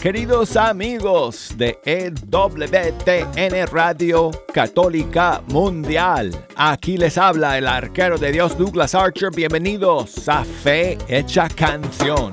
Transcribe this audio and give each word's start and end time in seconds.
Queridos 0.00 0.56
amigos 0.56 1.54
de 1.56 1.78
EWTN 1.84 3.68
Radio 3.70 4.32
Católica 4.52 5.42
Mundial. 5.46 6.32
Aquí 6.56 6.96
les 6.96 7.16
habla 7.16 7.56
el 7.56 7.68
arquero 7.68 8.18
de 8.18 8.32
Dios 8.32 8.58
Douglas 8.58 8.96
Archer. 8.96 9.30
Bienvenidos 9.32 10.28
a 10.28 10.44
Fe 10.44 10.98
Hecha 11.06 11.48
Canción. 11.48 12.32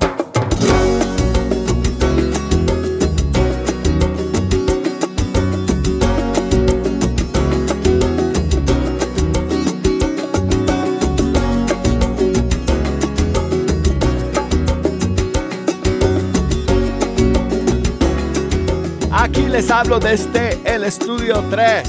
Hablo 19.70 19.98
desde 19.98 20.58
el 20.64 20.84
estudio 20.84 21.44
3. 21.50 21.82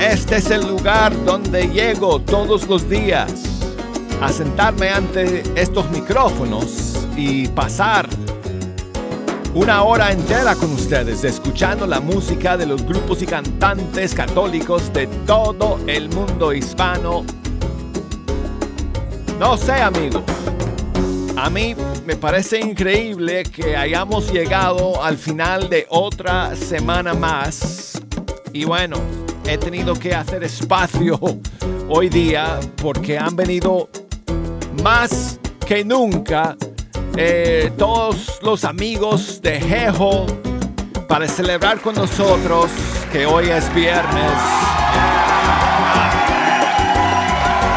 Este 0.00 0.36
es 0.36 0.50
el 0.50 0.66
lugar 0.66 1.12
donde 1.24 1.68
llego 1.68 2.20
todos 2.20 2.68
los 2.68 2.88
días 2.88 3.30
a 4.20 4.32
sentarme 4.32 4.88
ante 4.88 5.42
estos 5.60 5.90
micrófonos 5.90 7.06
y 7.16 7.48
pasar 7.48 8.08
una 9.54 9.82
hora 9.82 10.12
entera 10.12 10.54
con 10.54 10.72
ustedes 10.72 11.24
escuchando 11.24 11.86
la 11.86 12.00
música 12.00 12.56
de 12.56 12.66
los 12.66 12.82
grupos 12.84 13.22
y 13.22 13.26
cantantes 13.26 14.14
católicos 14.14 14.92
de 14.92 15.06
todo 15.26 15.78
el 15.86 16.08
mundo 16.10 16.52
hispano. 16.52 17.24
No 19.38 19.56
sé 19.56 19.72
amigos, 19.72 20.22
a 21.44 21.50
mí 21.50 21.76
me 22.04 22.16
parece 22.16 22.58
increíble 22.58 23.44
que 23.44 23.76
hayamos 23.76 24.32
llegado 24.32 25.02
al 25.02 25.16
final 25.16 25.68
de 25.68 25.86
otra 25.88 26.56
semana 26.56 27.14
más. 27.14 28.00
Y 28.52 28.64
bueno, 28.64 28.96
he 29.44 29.56
tenido 29.56 29.94
que 29.94 30.14
hacer 30.14 30.42
espacio 30.42 31.18
hoy 31.88 32.08
día 32.08 32.58
porque 32.82 33.16
han 33.16 33.36
venido 33.36 33.88
más 34.82 35.38
que 35.64 35.84
nunca 35.84 36.56
eh, 37.16 37.70
todos 37.78 38.40
los 38.42 38.64
amigos 38.64 39.40
de 39.40 39.60
Jejo 39.60 40.26
para 41.08 41.28
celebrar 41.28 41.80
con 41.80 41.94
nosotros 41.94 42.70
que 43.12 43.26
hoy 43.26 43.48
es 43.48 43.72
viernes. 43.74 44.32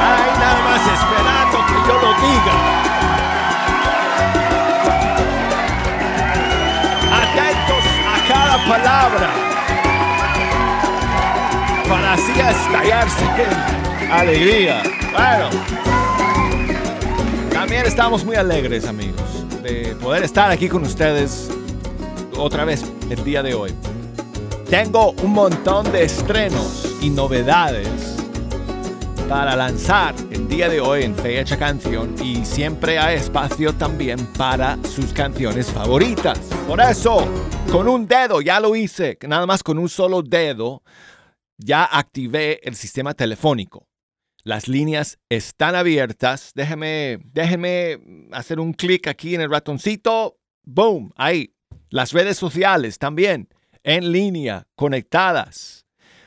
Ay, 0.02 0.40
nada 0.40 0.62
más 0.64 0.82
esperando 1.00 1.58
que 1.68 1.88
yo 1.88 1.94
lo 2.02 2.14
diga. 2.16 2.61
Palabra 9.02 9.30
para 11.90 12.14
así 12.14 12.32
estallarse 12.32 13.24
en 14.04 14.12
alegría. 14.12 14.84
Bueno, 15.12 15.50
también 17.52 17.86
estamos 17.86 18.24
muy 18.24 18.36
alegres, 18.36 18.86
amigos, 18.86 19.46
de 19.64 19.96
poder 20.02 20.24
estar 20.24 20.52
aquí 20.52 20.70
con 20.70 20.84
ustedes 20.84 21.50
otra 22.38 22.64
vez 22.64 22.84
el 23.10 23.24
día 23.24 23.42
de 23.42 23.56
hoy. 23.56 23.74
Tengo 24.70 25.12
un 25.24 25.32
montón 25.32 25.92
de 25.92 26.04
estrenos 26.04 26.96
y 27.02 27.10
novedades 27.10 28.11
para 29.32 29.56
lanzar 29.56 30.14
el 30.30 30.46
día 30.46 30.68
de 30.68 30.82
hoy 30.82 31.04
en 31.04 31.16
Fecha 31.16 31.58
Canción 31.58 32.14
y 32.22 32.44
siempre 32.44 33.00
hay 33.00 33.16
espacio 33.16 33.74
también 33.74 34.20
para 34.34 34.78
sus 34.84 35.14
canciones 35.14 35.72
favoritas. 35.72 36.38
Por 36.68 36.82
eso, 36.82 37.32
con 37.72 37.88
un 37.88 38.06
dedo, 38.06 38.42
ya 38.42 38.60
lo 38.60 38.76
hice, 38.76 39.18
nada 39.26 39.46
más 39.46 39.64
con 39.64 39.80
un 39.80 39.88
solo 39.88 40.22
dedo, 40.22 40.84
ya 41.58 41.86
activé 41.86 42.60
el 42.68 42.76
sistema 42.76 43.14
telefónico. 43.14 43.88
Las 44.44 44.68
líneas 44.68 45.18
están 45.30 45.76
abiertas. 45.76 46.52
Déjeme, 46.54 47.20
déjeme 47.24 48.02
hacer 48.34 48.60
un 48.60 48.74
clic 48.74 49.08
aquí 49.08 49.34
en 49.34 49.40
el 49.40 49.50
ratoncito. 49.50 50.40
Boom, 50.66 51.14
ahí. 51.16 51.56
Las 51.90 52.12
redes 52.12 52.36
sociales 52.36 53.00
también 53.00 53.48
en 53.82 54.12
línea, 54.12 54.68
conectadas 54.76 55.81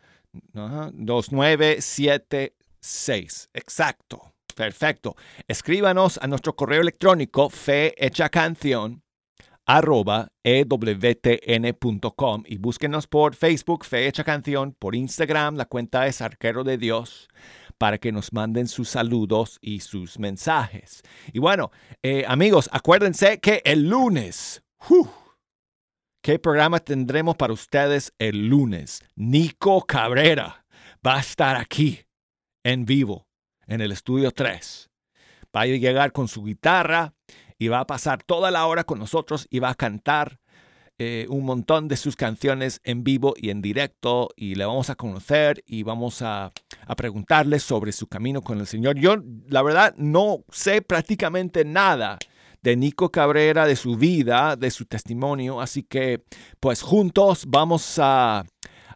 ajá, 0.54 0.90
2976. 0.94 3.50
Exacto, 3.52 4.32
perfecto. 4.54 5.16
Escríbanos 5.48 6.18
a 6.22 6.28
nuestro 6.28 6.56
correo 6.56 6.80
electrónico 6.80 7.50
canción 8.30 9.02
arroba 9.64 10.32
ewtn.com 10.42 12.42
y 12.46 12.58
búsquenos 12.58 13.06
por 13.06 13.36
Facebook, 13.36 13.84
Fe 13.84 14.08
Hecha 14.08 14.24
Canción, 14.24 14.74
por 14.78 14.96
Instagram, 14.96 15.56
la 15.56 15.66
cuenta 15.66 16.06
es 16.06 16.20
Arquero 16.20 16.64
de 16.64 16.78
Dios 16.78 17.28
para 17.78 17.98
que 17.98 18.12
nos 18.12 18.32
manden 18.32 18.68
sus 18.68 18.88
saludos 18.88 19.58
y 19.60 19.80
sus 19.80 20.18
mensajes. 20.18 21.02
Y 21.32 21.38
bueno, 21.38 21.70
eh, 22.02 22.24
amigos, 22.26 22.68
acuérdense 22.72 23.38
que 23.40 23.62
el 23.64 23.88
lunes, 23.88 24.62
¿qué 26.22 26.38
programa 26.38 26.78
tendremos 26.78 27.36
para 27.36 27.52
ustedes 27.52 28.12
el 28.18 28.48
lunes? 28.48 29.02
Nico 29.14 29.82
Cabrera 29.82 30.64
va 31.06 31.16
a 31.16 31.20
estar 31.20 31.56
aquí 31.56 32.00
en 32.64 32.84
vivo 32.84 33.26
en 33.66 33.80
el 33.80 33.92
estudio 33.92 34.30
3. 34.30 34.90
Va 35.54 35.62
a 35.62 35.66
llegar 35.66 36.12
con 36.12 36.28
su 36.28 36.44
guitarra 36.44 37.14
y 37.58 37.68
va 37.68 37.80
a 37.80 37.86
pasar 37.86 38.22
toda 38.22 38.50
la 38.50 38.66
hora 38.66 38.84
con 38.84 38.98
nosotros 38.98 39.46
y 39.50 39.58
va 39.58 39.70
a 39.70 39.74
cantar 39.74 40.40
eh, 40.98 41.26
un 41.28 41.44
montón 41.44 41.88
de 41.88 41.96
sus 41.96 42.16
canciones 42.16 42.80
en 42.84 43.02
vivo 43.02 43.34
y 43.36 43.50
en 43.50 43.62
directo 43.62 44.28
y 44.36 44.54
le 44.54 44.64
vamos 44.64 44.90
a 44.90 44.94
conocer 44.94 45.62
y 45.66 45.82
vamos 45.82 46.22
a, 46.22 46.52
a 46.86 46.96
preguntarle 46.96 47.58
sobre 47.58 47.92
su 47.92 48.06
camino 48.06 48.42
con 48.42 48.60
el 48.60 48.66
Señor. 48.66 48.96
Yo, 48.98 49.16
la 49.48 49.62
verdad, 49.62 49.94
no 49.96 50.44
sé 50.50 50.82
prácticamente 50.82 51.64
nada 51.64 52.18
de 52.62 52.76
Nico 52.76 53.10
Cabrera, 53.10 53.66
de 53.66 53.76
su 53.76 53.96
vida, 53.96 54.56
de 54.56 54.70
su 54.70 54.84
testimonio, 54.84 55.60
así 55.60 55.82
que 55.82 56.22
pues 56.60 56.82
juntos 56.82 57.44
vamos 57.48 57.98
a, 57.98 58.44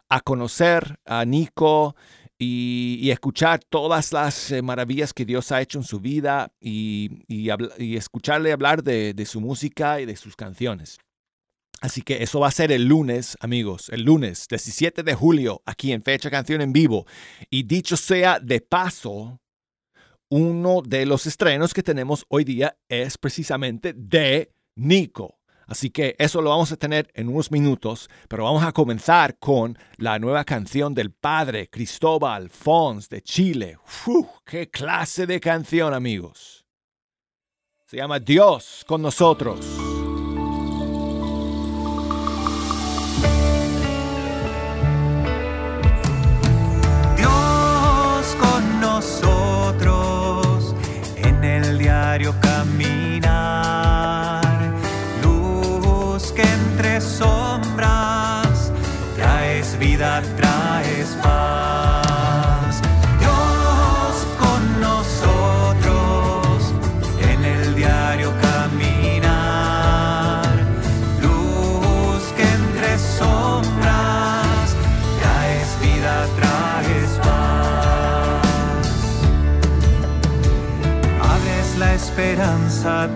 a 0.09 0.21
conocer 0.21 0.99
a 1.05 1.25
Nico. 1.25 1.95
Y, 2.39 3.09
escuchar 3.09 3.61
todas 3.67 4.13
las 4.13 4.51
eh, 4.51 4.61
maravillas 4.61 5.11
que 5.11 5.25
Dios 5.25 5.51
ha 5.51 5.59
hecho 5.59 5.79
en 5.79 5.83
su 5.83 5.99
vida 5.99 6.51
y, 6.61 7.23
y, 7.27 7.97
escucharle 7.97 8.51
hablar 8.51 8.83
de, 8.83 9.15
de, 9.15 9.25
su 9.25 9.41
música 9.41 9.99
y 10.01 10.05
de 10.05 10.15
sus 10.15 10.35
canciones. 10.35 10.99
Así 11.79 12.01
que 12.01 12.23
eso 12.23 12.39
va 12.39 12.47
a 12.47 12.51
ser 12.51 12.71
el 12.71 12.85
lunes, 12.85 13.37
amigos, 13.39 13.89
el 13.89 14.01
lunes 14.01 14.47
17 14.49 15.03
de 15.03 15.13
julio, 15.13 15.61
aquí 15.65 15.91
en 15.91 16.01
Fecha 16.01 16.31
Canción 16.31 16.61
en 16.61 16.73
Vivo. 16.73 17.05
Y 17.51 17.63
dicho 17.63 17.95
sea 17.97 18.39
de 18.39 18.61
paso, 18.61 19.39
uno 20.29 20.81
de 20.81 21.05
los 21.05 21.27
estrenos 21.27 21.73
que 21.73 21.83
tenemos 21.83 22.25
hoy 22.29 22.43
día 22.43 22.77
es 22.89 23.17
precisamente 23.17 23.93
de 23.93 24.51
Nico. 24.75 25.37
Así 25.67 25.89
que 25.89 26.15
eso 26.17 26.41
lo 26.41 26.49
vamos 26.49 26.71
a 26.71 26.77
tener 26.77 27.09
en 27.13 27.27
unos 27.27 27.51
minutos, 27.51 28.09
pero 28.29 28.45
vamos 28.45 28.63
a 28.63 28.71
comenzar 28.71 29.37
con 29.37 29.77
la 29.97 30.17
nueva 30.17 30.45
canción 30.45 30.93
del 30.93 31.11
padre 31.11 31.69
Cristóbal 31.69 32.49
Fons 32.49 33.09
de 33.09 33.21
Chile. 33.21 33.77
¡Uf! 34.05 34.27
¡Qué 34.45 34.69
clase 34.69 35.27
de 35.27 35.39
canción, 35.39 35.93
amigos! 35.93 36.65
Se 37.85 37.97
llama 37.97 38.19
Dios 38.19 38.83
con 38.87 39.01
nosotros. 39.01 39.86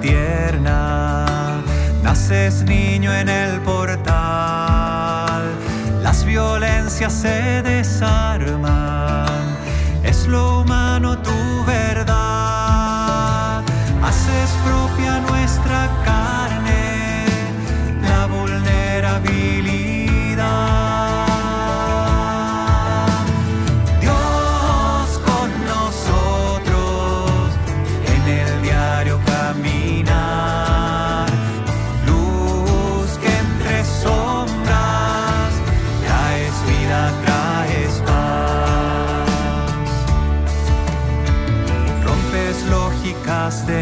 Tierna, 0.01 1.25
naces 2.03 2.63
niño 2.63 3.13
en 3.13 3.29
el 3.29 3.59
portal, 3.61 5.43
las 6.03 6.23
violencias 6.23 7.11
se 7.13 7.61
desarman, 7.63 8.60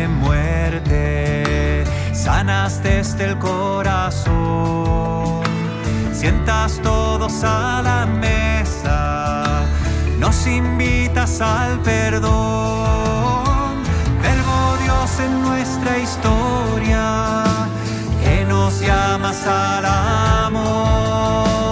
muerte, 0.07 1.83
sanas 2.13 2.81
desde 2.81 3.25
el 3.25 3.37
corazón. 3.37 5.43
Sientas 6.13 6.79
todos 6.81 7.43
a 7.43 7.81
la 7.81 8.05
mesa, 8.05 9.65
nos 10.19 10.47
invitas 10.47 11.41
al 11.41 11.79
perdón. 11.79 13.83
Verbo 14.21 14.77
Dios 14.83 15.19
en 15.19 15.41
nuestra 15.41 15.97
historia, 15.97 17.43
que 18.21 18.45
nos 18.45 18.79
llamas 18.81 19.45
al 19.47 19.85
amor. 19.85 21.68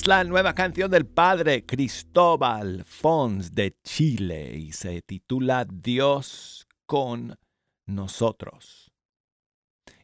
Es 0.00 0.06
la 0.06 0.24
nueva 0.24 0.54
canción 0.54 0.90
del 0.90 1.04
padre 1.04 1.66
Cristóbal 1.66 2.84
Fons 2.86 3.54
de 3.54 3.76
Chile 3.84 4.56
y 4.56 4.72
se 4.72 5.02
titula 5.02 5.66
Dios 5.70 6.66
con 6.86 7.38
nosotros. 7.84 8.90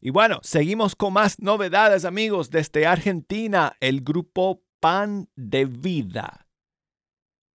Y 0.02 0.10
bueno, 0.10 0.40
seguimos 0.42 0.96
con 0.96 1.14
más 1.14 1.40
novedades 1.40 2.04
amigos 2.04 2.50
desde 2.50 2.84
Argentina, 2.84 3.74
el 3.80 4.02
grupo 4.02 4.60
Pan 4.80 5.30
de 5.34 5.64
Vida. 5.64 6.46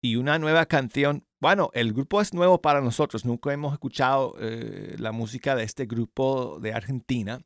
Y 0.01 0.15
una 0.15 0.39
nueva 0.39 0.65
canción, 0.65 1.27
bueno, 1.39 1.69
el 1.75 1.93
grupo 1.93 2.21
es 2.21 2.33
nuevo 2.33 2.59
para 2.59 2.81
nosotros, 2.81 3.23
nunca 3.23 3.53
hemos 3.53 3.73
escuchado 3.73 4.33
eh, 4.39 4.95
la 4.97 5.11
música 5.11 5.55
de 5.55 5.63
este 5.63 5.85
grupo 5.85 6.57
de 6.59 6.73
Argentina. 6.73 7.39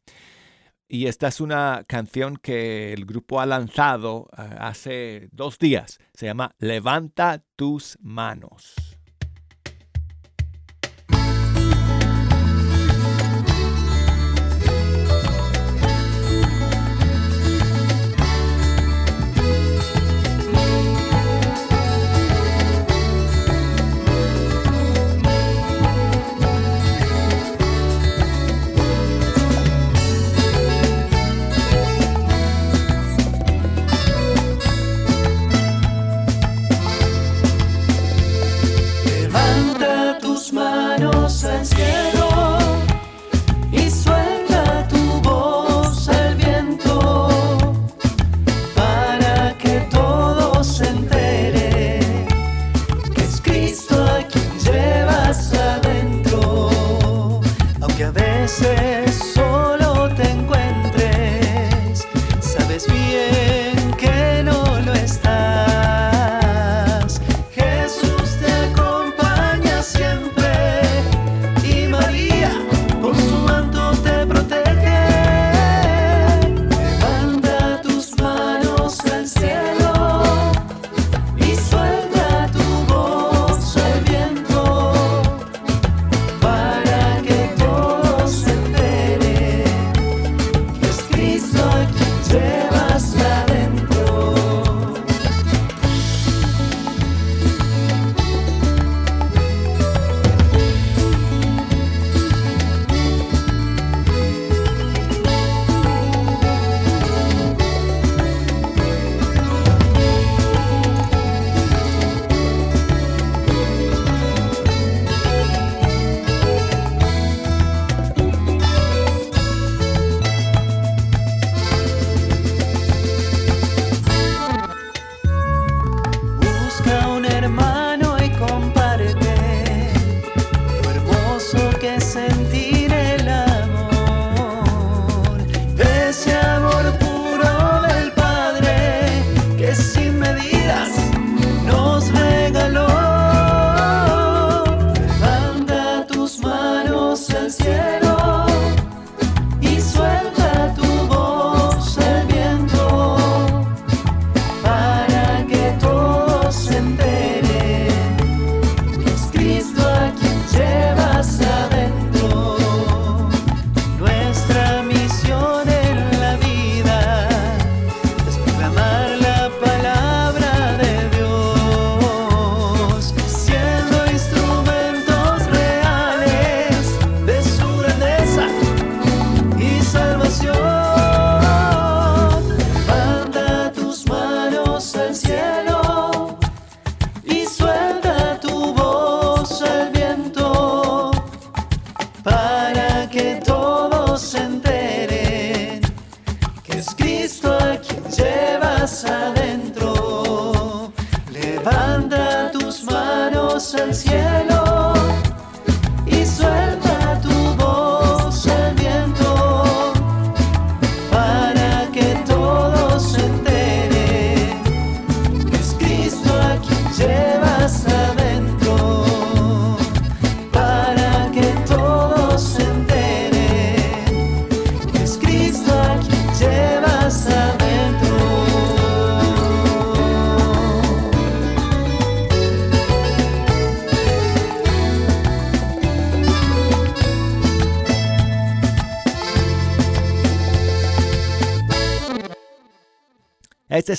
Y 0.88 1.08
esta 1.08 1.28
es 1.28 1.42
una 1.42 1.84
canción 1.88 2.38
que 2.38 2.94
el 2.94 3.06
grupo 3.06 3.42
ha 3.42 3.46
lanzado 3.46 4.30
eh, 4.38 4.42
hace 4.60 5.30
dos 5.32 5.58
días. 5.58 6.00
Se 6.14 6.28
llama 6.28 6.56
Levanta 6.60 7.44
tus 7.56 7.98
manos. 8.02 8.76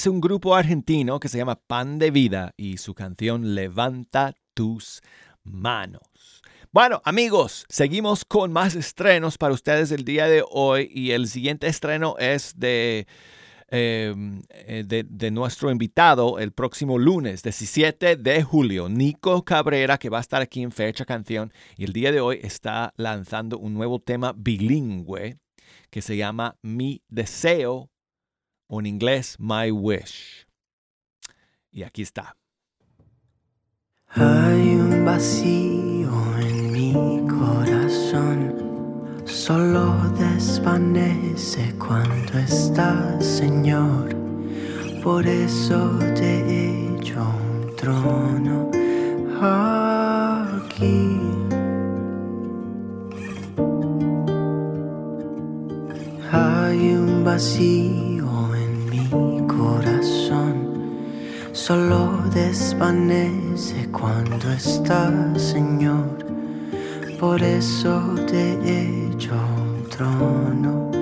un 0.07 0.21
grupo 0.21 0.55
argentino 0.55 1.19
que 1.21 1.29
se 1.29 1.39
llama 1.39 1.61
Pan 1.67 1.99
de 1.99 2.11
Vida 2.11 2.55
y 2.57 2.79
su 2.79 2.95
canción 2.95 3.55
Levanta 3.55 4.35
tus 4.55 5.01
manos. 5.43 6.43
Bueno, 6.73 7.01
amigos, 7.05 7.65
seguimos 7.69 8.25
con 8.25 8.53
más 8.53 8.75
estrenos 8.75 9.39
para 9.39 9.55
ustedes 9.55 9.91
el 9.91 10.05
día 10.05 10.29
de 10.29 10.45
hoy 10.49 10.91
y 10.93 11.13
el 11.13 11.29
siguiente 11.29 11.67
estreno 11.67 12.17
es 12.19 12.53
de, 12.57 13.07
em, 13.69 14.43
eh, 14.51 14.85
de, 14.87 15.31
nuestro 15.31 15.71
invitado 15.71 16.39
el 16.39 16.53
próximo 16.53 16.99
lunes 16.99 17.43
17 17.43 18.17
de 18.17 18.43
julio, 18.43 18.89
Nico 18.89 19.45
Cabrera, 19.45 19.99
que 19.99 20.11
va 20.11 20.19
a 20.19 20.21
estar 20.21 20.43
aquí 20.43 20.63
en 20.63 20.73
Fecha 20.73 21.05
Canción 21.05 21.53
y 21.77 21.85
el 21.85 21.93
día 21.93 22.13
de 22.13 22.21
hoy 22.21 22.41
está 22.43 22.93
lanzando 22.97 23.59
un 23.59 23.75
nuevo 23.75 23.99
tema 23.99 24.33
bilingüe 24.37 25.39
que 25.91 26.03
se 26.03 26.17
llama 26.17 26.57
Mi 26.63 27.03
Deseo 27.09 27.91
en 28.69 28.87
inglés 28.87 29.37
My 29.39 29.71
Wish. 29.71 30.47
Y 31.71 31.83
aquí 31.83 32.03
está. 32.03 32.37
Hay 34.09 34.75
un 34.77 35.05
vacío 35.05 36.39
en 36.39 36.73
mi 36.73 36.93
corazón, 37.29 39.23
solo 39.27 39.95
desvanece 40.19 41.75
cuando 41.79 42.39
estás, 42.39 43.25
Señor. 43.25 44.15
Por 45.03 45.27
eso 45.27 45.99
te 46.15 46.41
he 46.41 46.97
hecho 46.97 47.21
un 47.21 47.77
trono 47.77 48.71
aquí. 50.59 51.21
Hay 56.33 56.95
un 56.95 57.23
vacío 57.23 58.06
solo 61.67 62.23
desvanece 62.33 63.89
cuando 63.91 64.53
estás, 64.53 65.43
Señor. 65.43 66.25
Por 67.19 67.43
eso 67.43 68.15
te 68.29 68.53
he 68.63 69.09
hecho 69.09 69.33
un 69.35 69.83
trono 69.91 70.93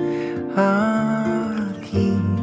aquí. 0.57 2.34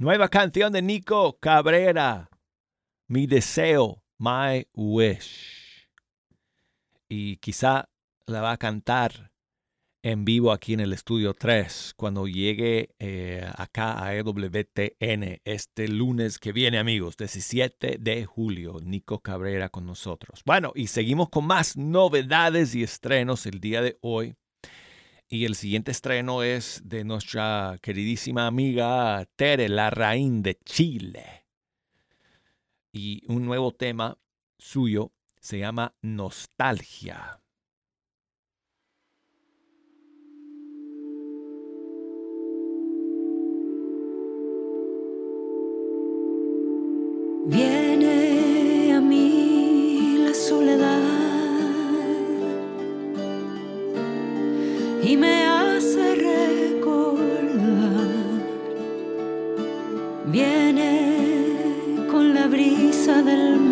Nueva 0.00 0.30
canción 0.30 0.72
de 0.72 0.80
Nico 0.80 1.38
Cabrera. 1.40 2.30
Mi 3.06 3.26
deseo, 3.26 4.02
my 4.16 4.66
wish. 4.72 5.90
Y 7.06 7.36
quizá 7.36 7.90
la 8.24 8.40
va 8.40 8.52
a 8.52 8.56
cantar 8.56 9.30
en 10.02 10.24
vivo 10.24 10.52
aquí 10.52 10.72
en 10.72 10.80
el 10.80 10.94
estudio 10.94 11.34
3 11.34 11.92
cuando 11.98 12.26
llegue 12.26 12.94
eh, 12.98 13.46
acá 13.58 14.02
a 14.02 14.14
EWTN 14.16 15.42
este 15.44 15.86
lunes 15.88 16.38
que 16.38 16.52
viene 16.52 16.78
amigos, 16.78 17.18
17 17.18 17.98
de 18.00 18.24
julio, 18.24 18.78
Nico 18.82 19.20
Cabrera 19.20 19.68
con 19.68 19.84
nosotros. 19.84 20.40
Bueno, 20.46 20.72
y 20.74 20.86
seguimos 20.86 21.28
con 21.28 21.46
más 21.46 21.76
novedades 21.76 22.74
y 22.74 22.82
estrenos 22.82 23.44
el 23.44 23.60
día 23.60 23.82
de 23.82 23.98
hoy. 24.00 24.34
Y 25.32 25.44
el 25.44 25.54
siguiente 25.54 25.92
estreno 25.92 26.42
es 26.42 26.82
de 26.84 27.04
nuestra 27.04 27.78
queridísima 27.80 28.48
amiga 28.48 29.24
Tere 29.36 29.68
Larraín 29.68 30.42
de 30.42 30.58
Chile. 30.64 31.46
Y 32.92 33.22
un 33.28 33.46
nuevo 33.46 33.70
tema 33.70 34.18
suyo 34.58 35.12
se 35.38 35.60
llama 35.60 35.94
Nostalgia. 36.02 37.40
Viene 47.46 48.94
a 48.94 49.00
mí 49.00 50.24
la 50.26 50.34
soledad 50.34 51.09
del 63.30 63.60
mar 63.60 63.69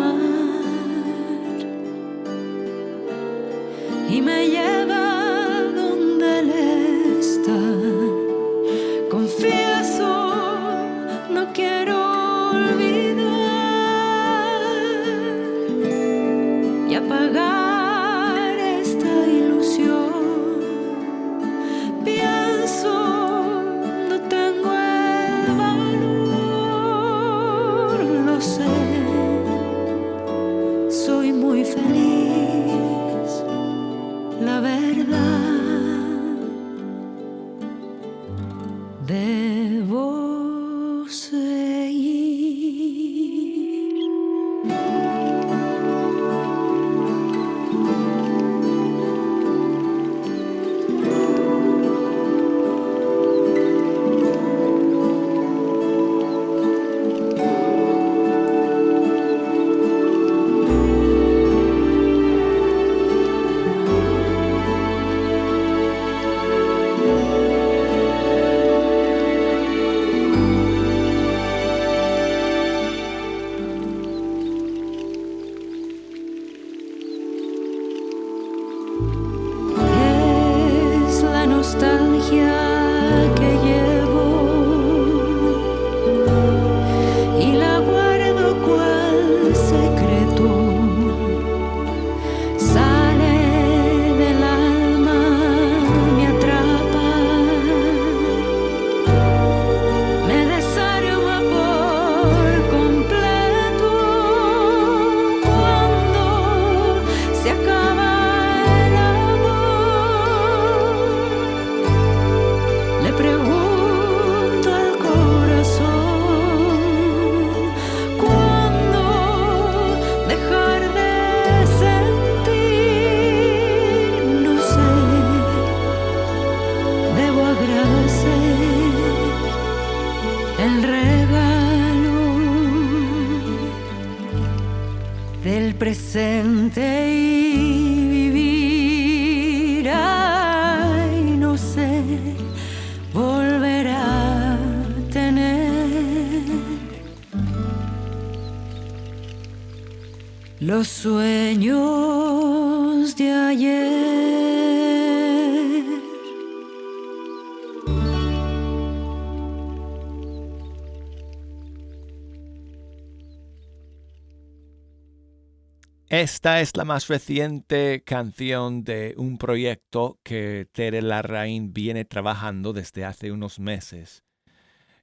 Esta 166.19 166.59
es 166.59 166.75
la 166.75 166.83
más 166.83 167.07
reciente 167.07 168.03
canción 168.03 168.83
de 168.83 169.13
un 169.15 169.37
proyecto 169.37 170.19
que 170.21 170.67
Tere 170.73 171.01
Larraín 171.01 171.71
viene 171.71 172.03
trabajando 172.03 172.73
desde 172.73 173.05
hace 173.05 173.31
unos 173.31 173.57
meses. 173.57 174.25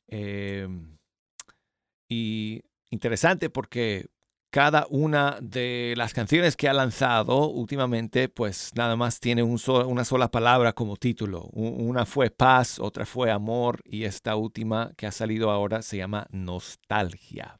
Eh, 0.09 0.69
y 2.07 2.61
interesante 2.91 3.49
porque 3.49 4.09
cada 4.51 4.87
una 4.91 5.39
de 5.41 5.95
las 5.97 6.13
canciones 6.13 6.55
que 6.55 6.69
ha 6.69 6.75
lanzado 6.75 7.49
últimamente, 7.49 8.29
pues 8.29 8.73
nada 8.75 8.95
más 8.95 9.19
tiene 9.19 9.43
una 9.43 10.05
sola 10.05 10.31
palabra 10.31 10.75
como 10.75 10.99
título. 10.99 11.45
Una 11.55 12.05
fue 12.05 12.29
paz, 12.29 12.79
otra 12.79 13.07
fue 13.07 13.31
amor 13.31 13.81
y 13.87 14.05
esta 14.05 14.37
última 14.37 14.93
que 14.99 15.07
ha 15.07 15.13
salido 15.13 15.51
ahora 15.51 15.81
se 15.81 15.97
llama 15.97 16.27
nostalgia. 16.31 17.59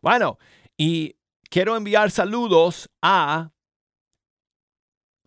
Bueno, 0.00 0.38
y 0.78 1.17
quiero 1.48 1.76
enviar 1.76 2.10
saludos 2.10 2.88
a 3.02 3.50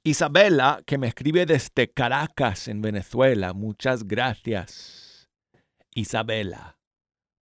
Isabela, 0.03 0.81
que 0.86 0.97
me 0.97 1.07
escribe 1.07 1.45
desde 1.45 1.91
Caracas, 1.91 2.67
en 2.67 2.81
Venezuela. 2.81 3.53
Muchas 3.53 4.07
gracias, 4.07 5.29
Isabela, 5.93 6.79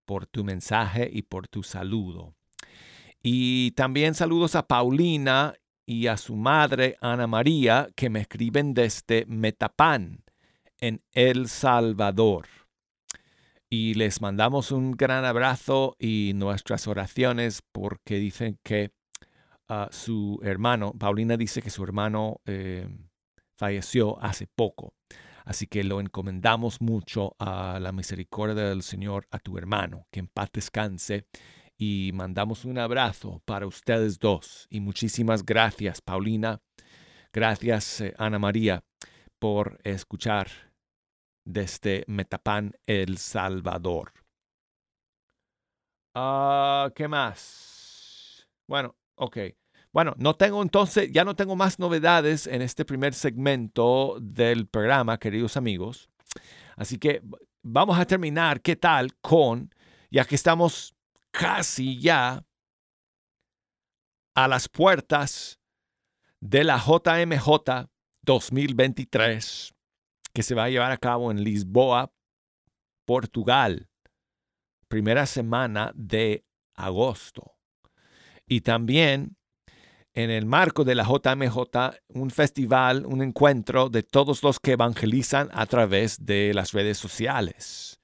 por 0.05 0.25
tu 0.25 0.43
mensaje 0.43 1.09
y 1.11 1.21
por 1.21 1.47
tu 1.47 1.63
saludo. 1.63 2.35
Y 3.21 3.71
también 3.71 4.13
saludos 4.13 4.55
a 4.55 4.67
Paulina 4.67 5.53
y 5.85 6.07
a 6.07 6.17
su 6.17 6.35
madre, 6.35 6.97
Ana 7.01 7.27
María, 7.27 7.89
que 7.95 8.09
me 8.09 8.21
escriben 8.21 8.73
desde 8.73 9.25
Metapán, 9.25 10.23
en 10.79 11.01
El 11.11 11.47
Salvador. 11.49 12.58
Y 13.71 13.93
les 13.93 14.19
mandamos 14.19 14.71
un 14.71 14.93
gran 14.93 15.25
abrazo 15.25 15.95
y 15.99 16.32
nuestras 16.34 16.88
oraciones 16.88 17.62
porque 17.71 18.15
dicen 18.15 18.60
que 18.63 18.93
ah, 19.67 19.89
su 19.91 20.39
hermano, 20.41 20.93
Paulina 20.93 21.38
dice 21.38 21.62
que 21.62 21.69
su 21.69 21.84
hermano 21.84 22.41
eh, 22.45 22.88
falleció 23.55 24.19
hace 24.23 24.47
poco. 24.47 24.95
Así 25.45 25.67
que 25.67 25.84
lo 25.84 25.99
encomendamos 25.99 26.82
mucho 26.82 27.36
a 27.38 27.79
la 27.79 27.91
misericordia 27.91 28.55
del 28.55 28.82
Señor, 28.82 29.27
a 29.29 29.38
tu 29.38 29.58
hermano, 29.58 30.08
que 30.12 30.19
en 30.19 30.27
paz 30.27 30.49
descanse. 30.51 31.27
Y 31.77 32.12
mandamos 32.13 32.65
un 32.65 32.79
abrazo 32.79 33.41
para 33.45 33.67
ustedes 33.67 34.17
dos. 34.17 34.67
Y 34.71 34.79
muchísimas 34.79 35.45
gracias, 35.45 36.01
Paulina. 36.01 36.62
Gracias, 37.32 38.01
eh, 38.01 38.15
Ana 38.17 38.39
María, 38.39 38.84
por 39.38 39.79
escuchar 39.84 40.68
desde 41.49 42.03
Metapan, 42.07 42.73
El 42.85 43.17
Salvador. 43.17 44.13
Ah, 46.13 46.91
¿Qué 46.95 47.07
más? 47.07 48.47
Bueno, 48.67 48.95
ok. 49.15 49.38
Bueno, 49.91 50.13
no 50.17 50.35
tengo 50.35 50.62
entonces, 50.62 51.12
ya 51.12 51.25
no 51.25 51.35
tengo 51.35 51.55
más 51.55 51.79
novedades 51.79 52.45
en 52.45 52.62
este 52.62 52.85
primer 52.85 53.15
segmento 53.15 54.17
del 54.21 54.67
programa, 54.67 55.17
queridos 55.17 55.57
amigos. 55.57 56.09
Así 56.75 56.99
que 56.99 57.23
vamos 57.63 57.97
a 57.97 58.05
terminar, 58.05 58.62
¿qué 58.62 58.75
tal? 58.75 59.15
Con, 59.17 59.73
ya 60.12 60.25
que 60.25 60.35
estamos 60.35 60.95
casi 61.31 61.99
ya 61.99 62.45
a 64.35 64.47
las 64.47 64.69
puertas 64.69 65.59
de 66.39 66.63
la 66.63 66.77
JMJ 66.77 67.89
2023, 68.21 69.73
que 70.39 70.43
se 70.43 70.56
va 70.56 70.63
a 70.63 70.69
llevar 70.69 70.93
a 70.93 70.97
cabo 70.97 71.32
en 71.32 71.43
Lisboa, 71.43 72.13
Portugal, 73.04 73.89
primera 74.88 75.25
semana 75.25 75.91
de 75.95 76.45
agosto. 76.75 77.58
Y 78.47 78.62
también 78.62 79.36
en 80.13 80.30
el 80.30 80.45
marco 80.45 80.86
de 80.86 80.95
la 80.95 81.04
JMJ 81.04 81.58
un 82.08 82.32
festival, 82.32 83.06
un 83.06 83.21
encuentro 83.21 83.89
de 83.89 84.02
todos 84.02 84.41
los 84.41 84.62
que 84.62 84.71
evangelizan 84.71 85.49
a 85.52 85.65
través 85.65 86.25
de 86.25 86.54
las 86.54 86.71
redes 86.71 86.97
sociales. 86.97 87.99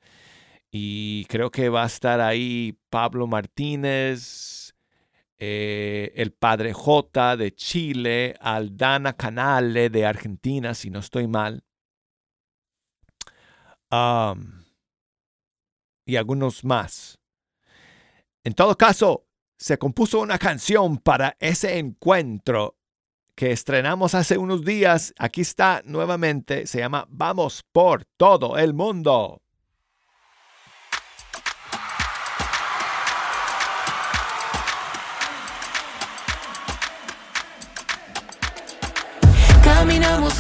Y 0.70 1.24
creo 1.30 1.52
que 1.52 1.70
va 1.70 1.84
a 1.84 1.88
estar 1.88 2.20
ahí 2.20 2.78
Pablo 2.90 3.28
Martínez, 3.28 4.76
eh, 5.38 6.12
el 6.18 6.34
Padre 6.34 6.74
J 6.74 7.38
de 7.38 7.56
Chile, 7.56 8.36
Aldana 8.42 9.14
Canale 9.14 9.90
de 9.90 10.06
Argentina, 10.06 10.74
si 10.74 10.90
no 10.90 11.00
estoy 11.00 11.30
mal. 11.30 11.64
Y 16.06 16.16
algunos 16.16 16.64
más. 16.64 17.20
En 18.44 18.54
todo 18.54 18.78
caso, 18.78 19.26
se 19.58 19.78
compuso 19.78 20.20
una 20.20 20.38
canción 20.38 20.98
para 20.98 21.38
ese 21.40 21.80
encuentro 21.80 22.78
que 23.36 23.52
estrenamos 23.52 24.16
hace 24.16 24.38
unos 24.38 24.64
días. 24.64 25.14
Aquí 25.18 25.42
está 25.42 25.82
nuevamente. 25.86 26.68
Se 26.68 26.80
llama 26.80 27.06
Vamos 27.10 27.64
por 27.72 28.06
todo 28.18 28.58
el 28.58 28.74
mundo. 28.74 29.45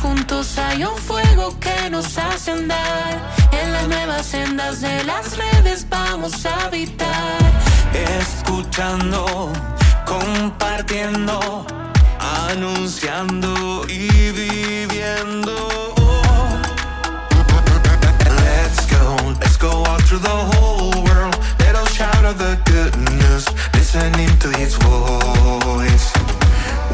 Juntos, 0.05 0.57
hay 0.57 0.83
un 0.83 0.97
fuego 0.97 1.57
que 1.59 1.89
nos 1.89 2.17
hace 2.17 2.51
andar. 2.51 3.13
En 3.51 3.73
las 3.73 3.87
nuevas 3.87 4.25
sendas 4.25 4.81
de 4.81 5.03
las 5.03 5.37
redes 5.37 5.85
vamos 5.89 6.45
a 6.45 6.65
habitar. 6.65 7.39
escuchando, 8.19 9.51
compartiendo, 10.05 11.65
anunciando 12.49 13.85
y 13.87 14.07
viviendo. 14.41 15.53
Let's 18.43 18.85
go, 18.95 19.15
let's 19.41 19.57
go 19.57 19.85
out 19.85 20.01
through 20.07 20.23
the 20.31 20.37
whole 20.51 20.91
world. 21.05 21.35
Let 21.59 21.75
us 21.75 21.89
shout 21.93 22.23
out 22.25 22.37
the 22.37 22.57
good 22.65 22.95
news, 23.19 23.45
listening 23.73 24.31
to 24.39 24.49
His 24.59 24.75
voice. 24.75 26.07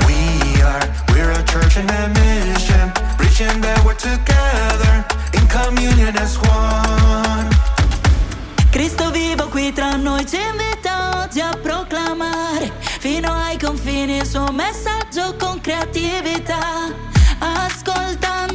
We 0.08 0.62
are, 0.62 0.84
we're 1.12 1.32
a 1.32 1.41
church 1.52 1.76
in 1.76 1.90
a 1.90 2.08
mission, 2.08 2.92
preaching 3.18 3.60
that 3.60 3.84
we're 3.84 3.94
together 3.94 5.04
in 5.34 5.46
communion 5.48 6.16
as 6.16 6.38
one. 6.38 7.50
Cristo 8.72 9.12
vivo 9.12 9.50
qui 9.50 9.74
tra 9.74 9.98
noi 9.98 10.26
ci 10.26 10.38
invita 10.38 11.24
oggi 11.24 11.42
a 11.42 11.54
proclamare 11.62 12.72
fino 12.80 13.34
ai 13.34 13.60
confini 13.60 14.20
il 14.20 14.26
suo 14.26 14.50
messaggio 14.52 15.36
con 15.38 15.60
creatività. 15.60 16.88
Ascoltando, 17.40 18.51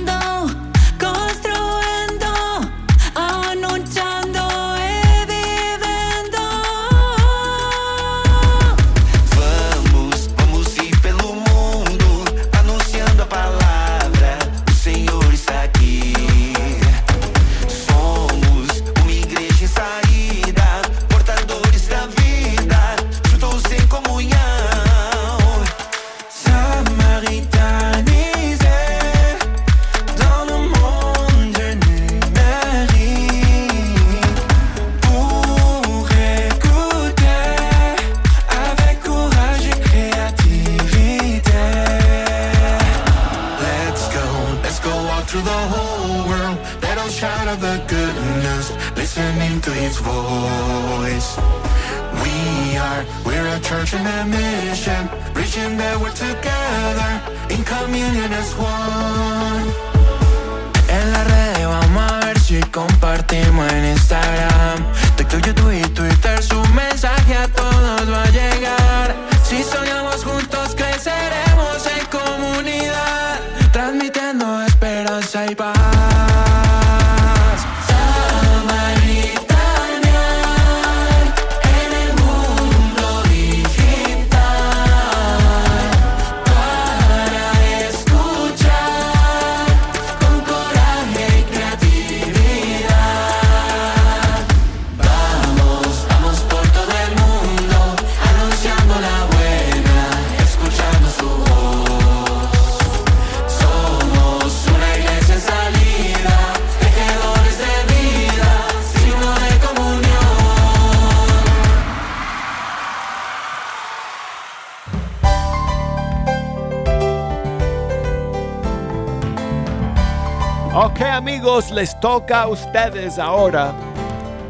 amigos, 121.27 121.73
les 121.73 121.99
toca 121.99 122.43
a 122.43 122.47
ustedes 122.47 123.19
ahora 123.19 123.75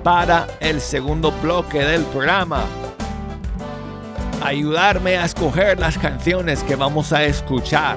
para 0.05 0.47
el 0.61 0.79
segundo 0.83 1.33
bloque 1.33 1.79
del 1.79 2.03
programa. 2.03 2.65
Ayudarme 4.45 5.17
a 5.17 5.25
escoger 5.25 5.81
las 5.81 5.97
canciones 5.97 6.63
que 6.65 6.77
vamos 6.77 7.15
a 7.15 7.25
escuchar. 7.25 7.97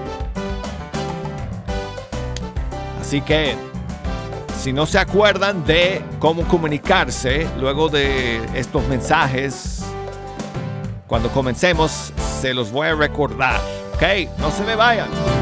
Así 3.02 3.20
que, 3.20 3.58
si 4.58 4.72
no 4.72 4.86
se 4.86 5.00
acuerdan 5.00 5.66
de 5.66 6.02
cómo 6.20 6.44
comunicarse 6.48 7.50
luego 7.60 7.90
de 7.90 8.38
estos 8.58 8.88
mensajes, 8.88 9.84
cuando 11.06 11.28
comencemos 11.32 12.14
se 12.40 12.54
los 12.54 12.72
voy 12.72 12.88
a 12.88 12.96
recordar. 12.96 13.60
Ok, 13.96 14.30
no 14.40 14.50
se 14.52 14.64
me 14.64 14.76
vayan. 14.76 15.39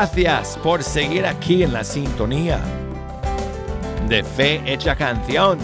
Gracias 0.00 0.58
por 0.62 0.82
seguir 0.82 1.26
aquí 1.26 1.62
en 1.62 1.74
la 1.74 1.84
sintonía 1.84 2.58
de 4.08 4.24
Fe 4.24 4.62
Hecha 4.64 4.96
Canción. 4.96 5.58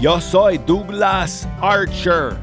Yo 0.00 0.18
soy 0.22 0.56
Douglas 0.56 1.46
Archer, 1.60 2.34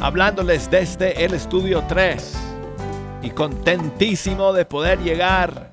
hablándoles 0.00 0.70
desde 0.70 1.24
el 1.24 1.34
estudio 1.34 1.82
3 1.88 2.38
y 3.22 3.30
contentísimo 3.30 4.52
de 4.52 4.64
poder 4.64 5.00
llegar 5.00 5.68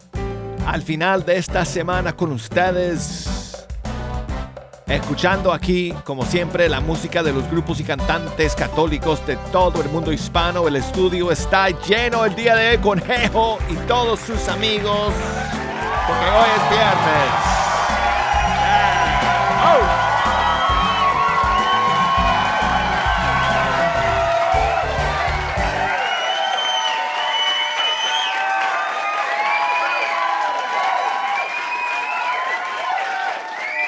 al 0.66 0.82
final 0.82 1.24
de 1.24 1.38
esta 1.38 1.66
semana 1.66 2.16
con 2.16 2.32
ustedes 2.32 3.23
escuchando 4.96 5.52
aquí, 5.52 5.94
como 6.04 6.26
siempre, 6.26 6.70
la 6.70 6.80
música 6.80 7.24
de 7.24 7.34
los 7.34 7.50
grupos 7.50 7.80
y 7.80 7.84
cantantes 7.84 8.56
católicos 8.56 9.26
de 9.26 9.38
todo 9.52 9.82
el 9.82 9.90
mundo 9.90 10.12
hispano. 10.12 10.68
El 10.68 10.76
estudio 10.76 11.32
está 11.32 11.70
lleno 11.70 12.26
el 12.26 12.36
día 12.36 12.56
de 12.56 12.72
hoy 12.72 12.78
con 12.78 13.02
Jejo 13.02 13.58
y 13.70 13.76
todos 13.88 14.20
sus 14.20 14.48
amigos, 14.50 15.14
porque 16.08 16.26
hoy 16.26 16.50
es 16.56 16.70
viernes. 16.70 17.53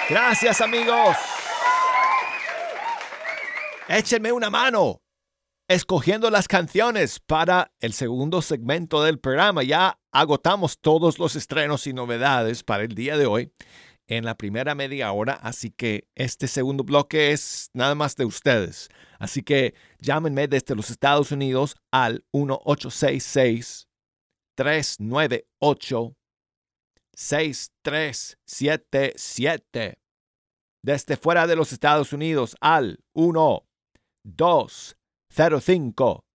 Gracias 0.07 0.61
amigos. 0.61 1.17
Échenme 3.87 4.31
una 4.31 4.51
mano 4.51 5.01
escogiendo 5.67 6.29
las 6.29 6.47
canciones 6.47 7.19
para 7.19 7.71
el 7.79 7.93
segundo 7.93 8.43
segmento 8.43 9.01
del 9.01 9.19
programa. 9.19 9.63
Ya 9.63 9.99
agotamos 10.11 10.79
todos 10.79 11.17
los 11.17 11.35
estrenos 11.35 11.87
y 11.87 11.93
novedades 11.93 12.63
para 12.63 12.83
el 12.83 12.93
día 12.93 13.17
de 13.17 13.25
hoy 13.25 13.51
en 14.07 14.25
la 14.25 14.35
primera 14.35 14.75
media 14.75 15.11
hora, 15.11 15.33
así 15.33 15.71
que 15.71 16.07
este 16.13 16.47
segundo 16.47 16.83
bloque 16.83 17.31
es 17.31 17.71
nada 17.73 17.95
más 17.95 18.15
de 18.15 18.25
ustedes. 18.25 18.89
Así 19.17 19.41
que 19.41 19.73
llámenme 19.97 20.47
desde 20.47 20.75
los 20.75 20.91
Estados 20.91 21.31
Unidos 21.31 21.77
al 21.91 22.23
1866 22.31 23.87
398 24.53 26.15
6377. 27.15 29.99
Desde 30.83 31.17
fuera 31.17 31.47
de 31.47 31.55
los 31.55 31.73
Estados 31.73 32.13
Unidos 32.13 32.55
al 32.61 33.03
1 33.13 33.67
205 34.23 36.25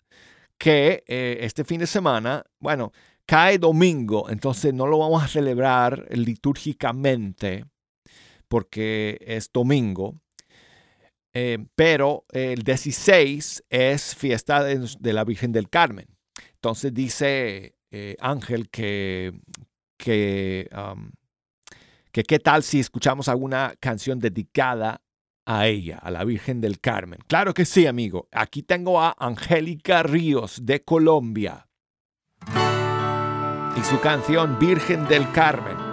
que 0.58 1.04
eh, 1.06 1.38
este 1.40 1.64
fin 1.64 1.80
de 1.80 1.86
semana, 1.86 2.44
bueno, 2.58 2.92
cae 3.26 3.58
domingo, 3.58 4.30
entonces 4.30 4.72
no 4.72 4.86
lo 4.86 4.98
vamos 4.98 5.22
a 5.22 5.28
celebrar 5.28 6.06
litúrgicamente 6.10 7.64
porque 8.48 9.18
es 9.20 9.50
domingo. 9.52 10.14
Eh, 11.38 11.58
pero 11.74 12.24
el 12.32 12.62
16 12.62 13.64
es 13.68 14.14
fiesta 14.14 14.62
de, 14.64 15.12
la 15.12 15.24
Virgen 15.24 15.52
del 15.52 15.68
Carmen. 15.68 16.06
Entonces 16.54 16.94
dice 16.94 17.76
eh, 17.90 18.16
Ángel 18.20 18.70
que, 18.70 19.38
que, 19.98 20.70
que 22.10 22.22
qué 22.22 22.38
tal 22.38 22.62
si 22.62 22.80
escuchamos 22.80 23.28
alguna 23.28 23.74
canción 23.80 24.18
dedicada 24.18 25.02
a 25.46 25.68
ella, 25.68 25.98
a 25.98 26.10
la 26.10 26.24
Virgen 26.24 26.60
del 26.60 26.80
Carmen. 26.80 27.20
Claro 27.26 27.54
que 27.54 27.64
sí, 27.64 27.86
amigo. 27.86 28.28
Aquí 28.32 28.62
tengo 28.62 29.00
a 29.00 29.14
Angélica 29.18 30.02
Ríos 30.02 30.66
de 30.66 30.84
Colombia 30.84 31.68
y 33.76 33.82
su 33.82 34.00
canción 34.00 34.58
Virgen 34.58 35.06
del 35.06 35.30
Carmen. 35.32 35.85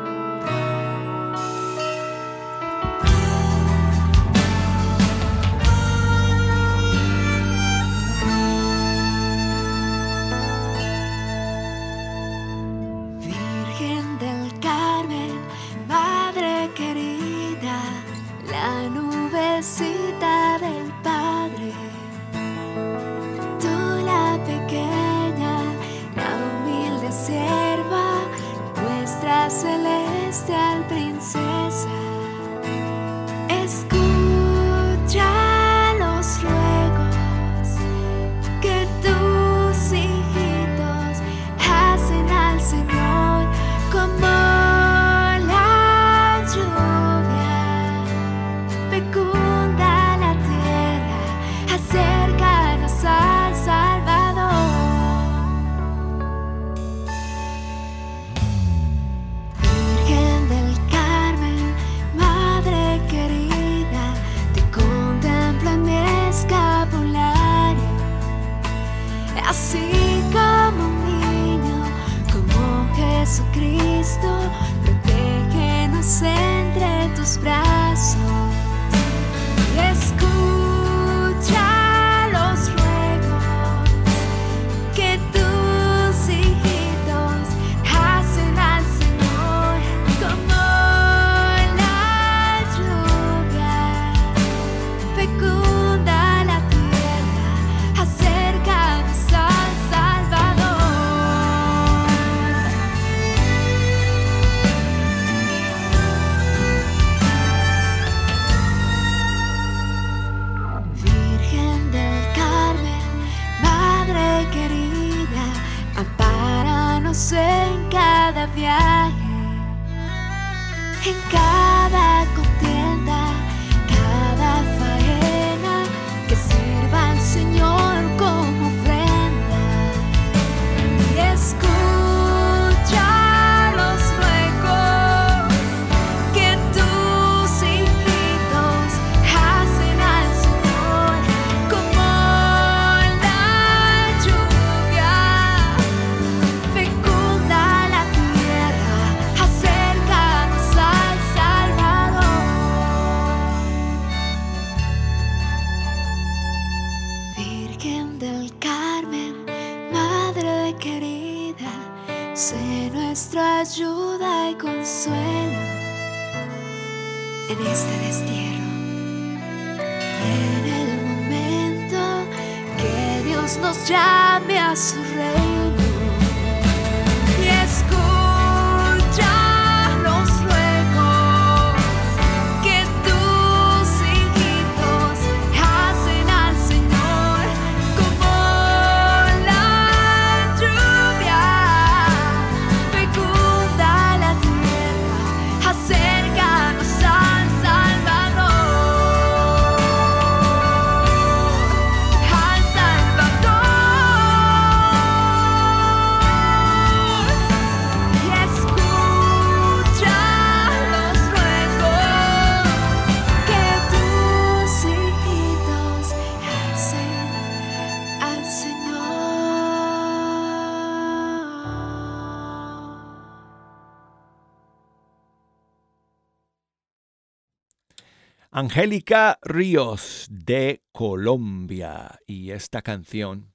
Angélica 228.56 229.40
Ríos 229.42 230.28
de 230.30 230.84
Colombia 230.92 232.20
y 232.28 232.52
esta 232.52 232.84
canción 232.84 233.52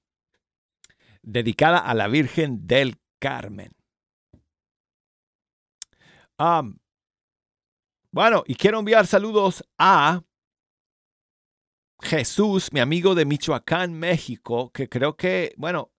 dedicada 1.23 1.79
a 1.79 1.95
la 1.95 2.09
Virgen 2.09 2.67
del 2.67 3.01
Carmen. 3.21 3.77
Am, 6.37 6.81
bueno, 8.11 8.43
y 8.45 8.57
quiero 8.57 8.81
enviar 8.81 9.07
saludos 9.07 9.63
a 9.79 10.25
Jesús, 12.01 12.73
mi 12.73 12.81
amigo 12.81 13.15
de 13.15 13.25
Michoacán, 13.25 13.95
México, 13.95 14.73
que 14.73 14.89
creo 14.89 15.17
que, 15.17 15.55
bueno, 15.57 15.93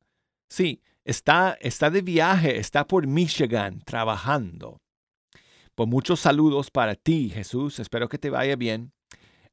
sí, 0.50 0.84
está, 1.06 1.58
está 1.62 1.90
de 1.90 2.02
viaje, 2.02 2.58
está 2.58 2.86
por 2.86 3.08
Michigan 3.08 3.80
trabajando. 3.80 4.82
Pues 5.80 5.88
muchos 5.88 6.20
saludos 6.20 6.72
para 6.72 6.96
ti, 6.96 7.30
Jesús. 7.30 7.80
Espero 7.80 8.10
que 8.10 8.18
te 8.18 8.30
vaya 8.30 8.58
bien 8.58 8.92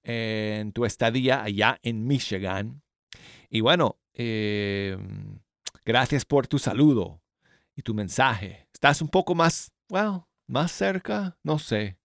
en 0.02 0.72
tu 0.72 0.84
estadía 0.84 1.44
allá 1.44 1.78
en 1.84 2.04
Michigan. 2.04 2.82
Y 3.48 3.60
bueno, 3.60 4.00
eh, 4.12 4.98
gracias 5.84 6.24
por 6.24 6.48
tu 6.48 6.58
saludo 6.58 7.22
y 7.76 7.82
tu 7.82 7.94
mensaje. 7.94 8.66
Estás 8.72 9.02
un 9.02 9.08
poco 9.08 9.36
más, 9.36 9.70
well, 9.88 10.22
más 10.48 10.72
cerca, 10.72 11.38
no 11.44 11.60
sé. 11.60 11.96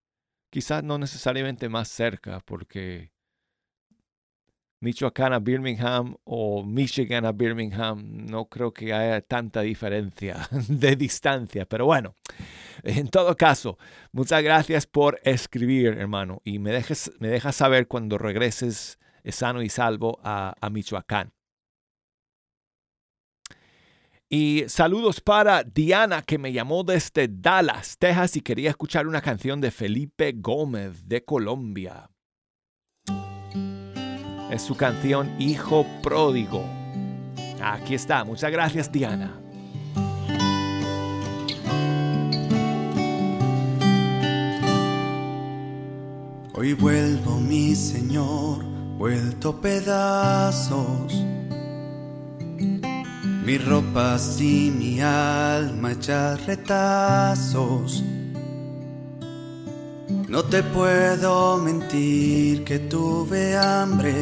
Quizás 0.51 0.84
no 0.84 0.99
necesariamente 0.99 1.67
más 1.67 1.88
cerca, 1.88 2.41
porque 2.41 3.11
Michoacán 4.82 5.32
a 5.32 5.40
Birmingham 5.40 6.16
o 6.24 6.64
Michigan 6.64 7.24
a 7.26 7.32
Birmingham, 7.32 8.26
no 8.26 8.46
creo 8.50 8.74
que 8.74 8.92
haya 8.92 9.22
tanta 9.22 9.62
diferencia 9.62 10.50
de 10.68 10.96
distancia, 10.96 11.66
pero 11.66 11.86
bueno, 11.86 12.16
en 12.84 13.08
todo 13.10 13.38
caso, 13.38 13.78
muchas 14.12 14.42
gracias 14.42 14.88
por 14.88 15.20
escribir, 15.24 16.00
hermano, 16.00 16.42
y 16.44 16.58
me 16.58 16.72
dejes, 16.72 17.12
me 17.20 17.28
dejas 17.28 17.56
saber 17.56 17.88
cuando 17.88 18.18
regreses 18.18 18.98
sano 19.24 19.62
y 19.62 19.70
salvo 19.70 20.20
a, 20.24 20.56
a 20.60 20.70
Michoacán. 20.72 21.32
Y 24.28 24.64
saludos 24.68 25.22
para 25.22 25.64
Diana, 25.64 26.24
que 26.24 26.40
me 26.40 26.54
llamó 26.54 26.84
desde 26.84 27.28
Dallas, 27.28 27.98
Texas, 28.00 28.36
y 28.38 28.42
quería 28.42 28.72
escuchar 28.72 29.06
una 29.06 29.22
canción 29.22 29.62
de 29.62 29.70
Felipe 29.70 30.34
Gómez 30.38 31.08
de 31.08 31.24
Colombia. 31.24 32.10
Es 34.52 34.64
su 34.64 34.76
canción 34.76 35.32
Hijo 35.39 35.86
Pródigo. 36.04 36.66
Aquí 37.64 37.95
está. 37.95 38.26
Muchas 38.26 38.52
gracias, 38.52 38.91
Diana. 38.91 39.32
Hoy 46.54 46.74
vuelvo, 46.74 47.39
mi 47.39 47.74
Señor, 47.76 48.64
vuelto 48.97 49.62
pedazos. 49.62 51.14
Mis 53.45 53.66
ropas 53.66 54.39
y 54.41 54.70
mi 54.70 54.99
alma 54.99 55.93
hechas 55.93 56.45
retazos. 56.45 58.04
No 60.32 60.44
te 60.44 60.64
puedo 60.64 61.58
mentir 61.58 62.64
que 62.64 62.80
tuve 62.80 63.58
hambre 63.58 64.16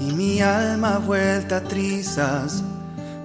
y 0.00 0.04
mi 0.04 0.40
alma 0.40 0.96
vuelta 0.96 1.58
a 1.58 1.60
trizas. 1.60 2.64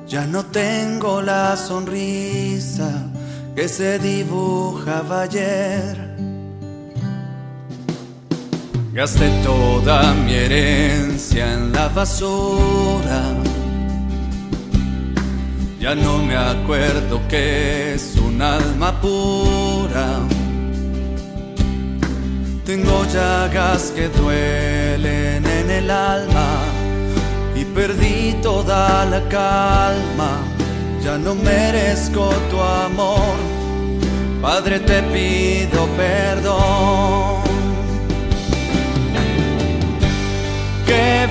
Ya 0.05 0.27
no 0.27 0.43
tengo 0.43 1.21
la 1.21 1.55
sonrisa 1.55 3.07
que 3.55 3.69
se 3.69 3.97
dibujaba 3.97 5.21
ayer. 5.21 6.17
Gasté 8.91 9.29
toda 9.41 10.13
mi 10.15 10.33
herencia 10.33 11.53
en 11.53 11.71
la 11.71 11.87
basura. 11.87 13.21
Ya 15.79 15.95
no 15.95 16.17
me 16.17 16.35
acuerdo 16.35 17.21
que 17.29 17.93
es 17.93 18.17
un 18.17 18.41
alma 18.41 18.99
pura. 18.99 20.19
Tengo 22.69 23.03
llagas 23.05 23.91
que 23.95 24.09
duelen 24.09 25.43
en 25.43 25.71
el 25.71 25.89
alma 25.89 26.49
y 27.55 27.65
perdí 27.65 28.33
toda 28.43 29.05
la 29.05 29.27
calma. 29.27 30.43
Ya 31.03 31.17
no 31.17 31.33
merezco 31.33 32.29
tu 32.51 32.61
amor. 32.61 33.37
Padre, 34.39 34.81
te 34.81 35.01
pido 35.01 35.87
perdón. 35.97 37.41
¿Qué 40.85 41.27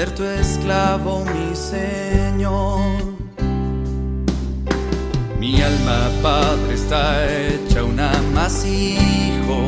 Ser 0.00 0.14
tu 0.14 0.24
esclavo, 0.24 1.26
mi 1.26 1.54
Señor. 1.54 2.80
Mi 5.38 5.60
alma, 5.60 6.08
Padre, 6.22 6.72
está 6.72 7.04
hecha 7.30 7.84
un 7.84 8.00
amasijo. 8.00 9.58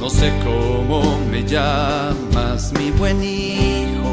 No 0.00 0.08
sé 0.08 0.32
cómo 0.42 1.18
me 1.30 1.44
llamas, 1.44 2.72
mi 2.78 2.92
buen 2.92 3.22
hijo. 3.22 4.10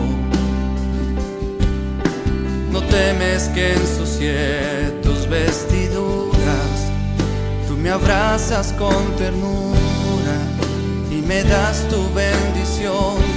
No 2.69 2.81
temes 2.81 3.43
que 3.55 3.75
ensucie 3.75 4.91
tus 5.01 5.25
vestiduras. 5.29 6.75
Tú 7.69 7.77
me 7.77 7.91
abrazas 7.91 8.73
con 8.73 9.15
ternura 9.15 10.37
y 11.09 11.21
me 11.21 11.45
das 11.45 11.87
tu 11.87 12.13
bendición. 12.13 13.32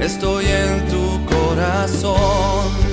Estoy 0.00 0.46
en 0.46 0.86
tu 0.88 1.24
corazón. 1.26 2.87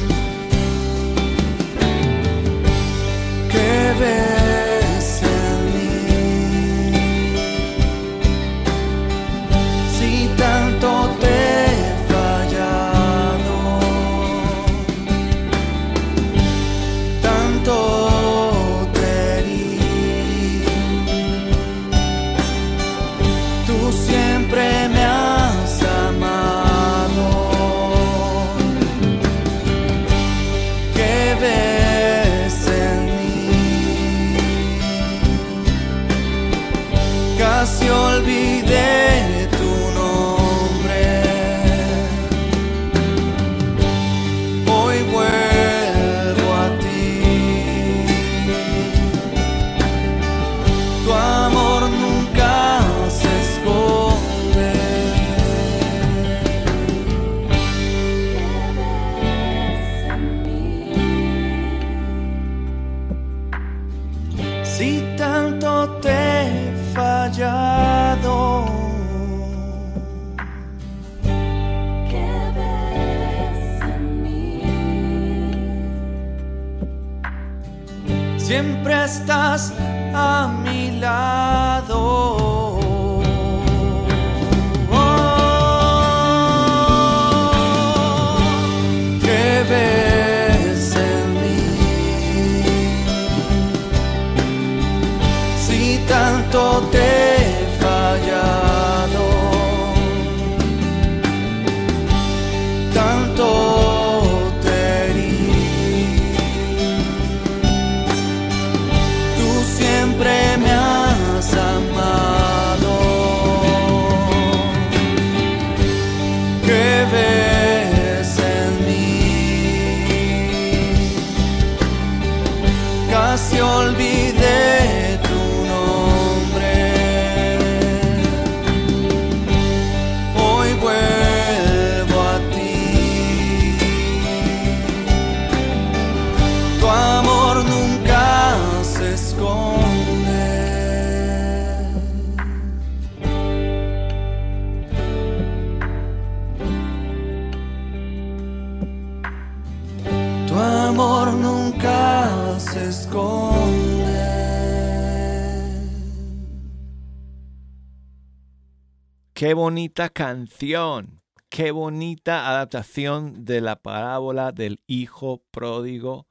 Qué 159.45 159.53
bonita 159.53 160.09
canción, 160.09 161.21
qué 161.49 161.69
bonita 161.69 162.49
adaptación 162.49 163.45
de 163.45 163.61
la 163.61 163.75
parábola 163.75 164.51
del 164.51 164.81
hijo 164.87 165.43
pródigo 165.51 166.27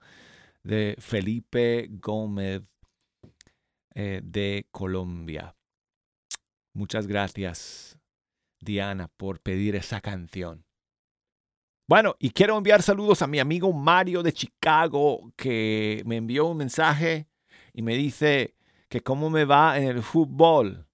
de 0.65 0.97
Felipe 0.99 1.87
Gómez 1.93 2.63
eh, 3.95 4.21
de 4.25 4.67
Colombia. 4.73 5.55
Muchas 6.73 7.07
gracias, 7.07 8.01
Diana, 8.59 9.07
por 9.17 9.39
pedir 9.39 9.77
esa 9.77 10.01
canción. 10.01 10.65
Bueno, 11.87 12.17
y 12.19 12.31
quiero 12.31 12.59
enviar 12.59 12.83
saludos 12.83 13.23
a 13.23 13.29
mi 13.29 13.39
amigo 13.39 13.73
Mario 13.73 14.25
de 14.25 14.33
Chicago, 14.33 15.33
que 15.37 16.03
me 16.05 16.17
envió 16.17 16.47
un 16.47 16.57
mensaje 16.57 17.29
y 17.73 17.83
me 17.83 17.95
dice 17.95 18.57
que 18.89 19.03
cómo 19.03 19.31
me 19.31 19.45
va 19.45 19.79
en 19.79 19.85
el 19.85 20.03
fútbol. 20.03 20.89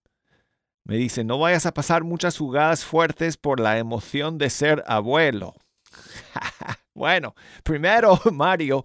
Me 0.91 0.97
dice, 0.97 1.23
no 1.23 1.39
vayas 1.39 1.67
a 1.67 1.73
pasar 1.73 2.03
muchas 2.03 2.37
jugadas 2.37 2.85
fuertes 2.85 3.37
por 3.37 3.61
la 3.61 3.79
emoción 3.79 4.39
de 4.39 4.51
ser 4.51 4.83
abuelo. 4.89 5.55
bueno, 6.95 7.37
primero, 7.63 8.19
Mario, 8.33 8.85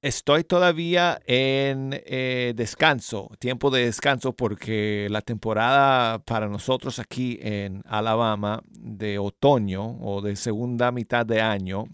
estoy 0.00 0.44
todavía 0.44 1.20
en 1.26 2.00
eh, 2.06 2.52
descanso, 2.54 3.32
tiempo 3.40 3.72
de 3.72 3.86
descanso, 3.86 4.32
porque 4.32 5.08
la 5.10 5.22
temporada 5.22 6.20
para 6.20 6.46
nosotros 6.46 7.00
aquí 7.00 7.40
en 7.42 7.82
Alabama 7.84 8.62
de 8.68 9.18
otoño 9.18 9.98
o 10.00 10.22
de 10.22 10.36
segunda 10.36 10.92
mitad 10.92 11.26
de 11.26 11.40
año 11.40 11.86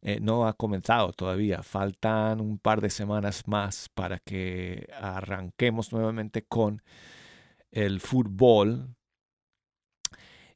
eh, 0.00 0.18
no 0.20 0.48
ha 0.48 0.54
comenzado 0.54 1.12
todavía. 1.12 1.62
Faltan 1.62 2.40
un 2.40 2.58
par 2.58 2.80
de 2.80 2.90
semanas 2.90 3.44
más 3.46 3.88
para 3.94 4.18
que 4.18 4.88
arranquemos 5.00 5.92
nuevamente 5.92 6.42
con 6.42 6.82
el 7.72 8.00
fútbol 8.00 8.94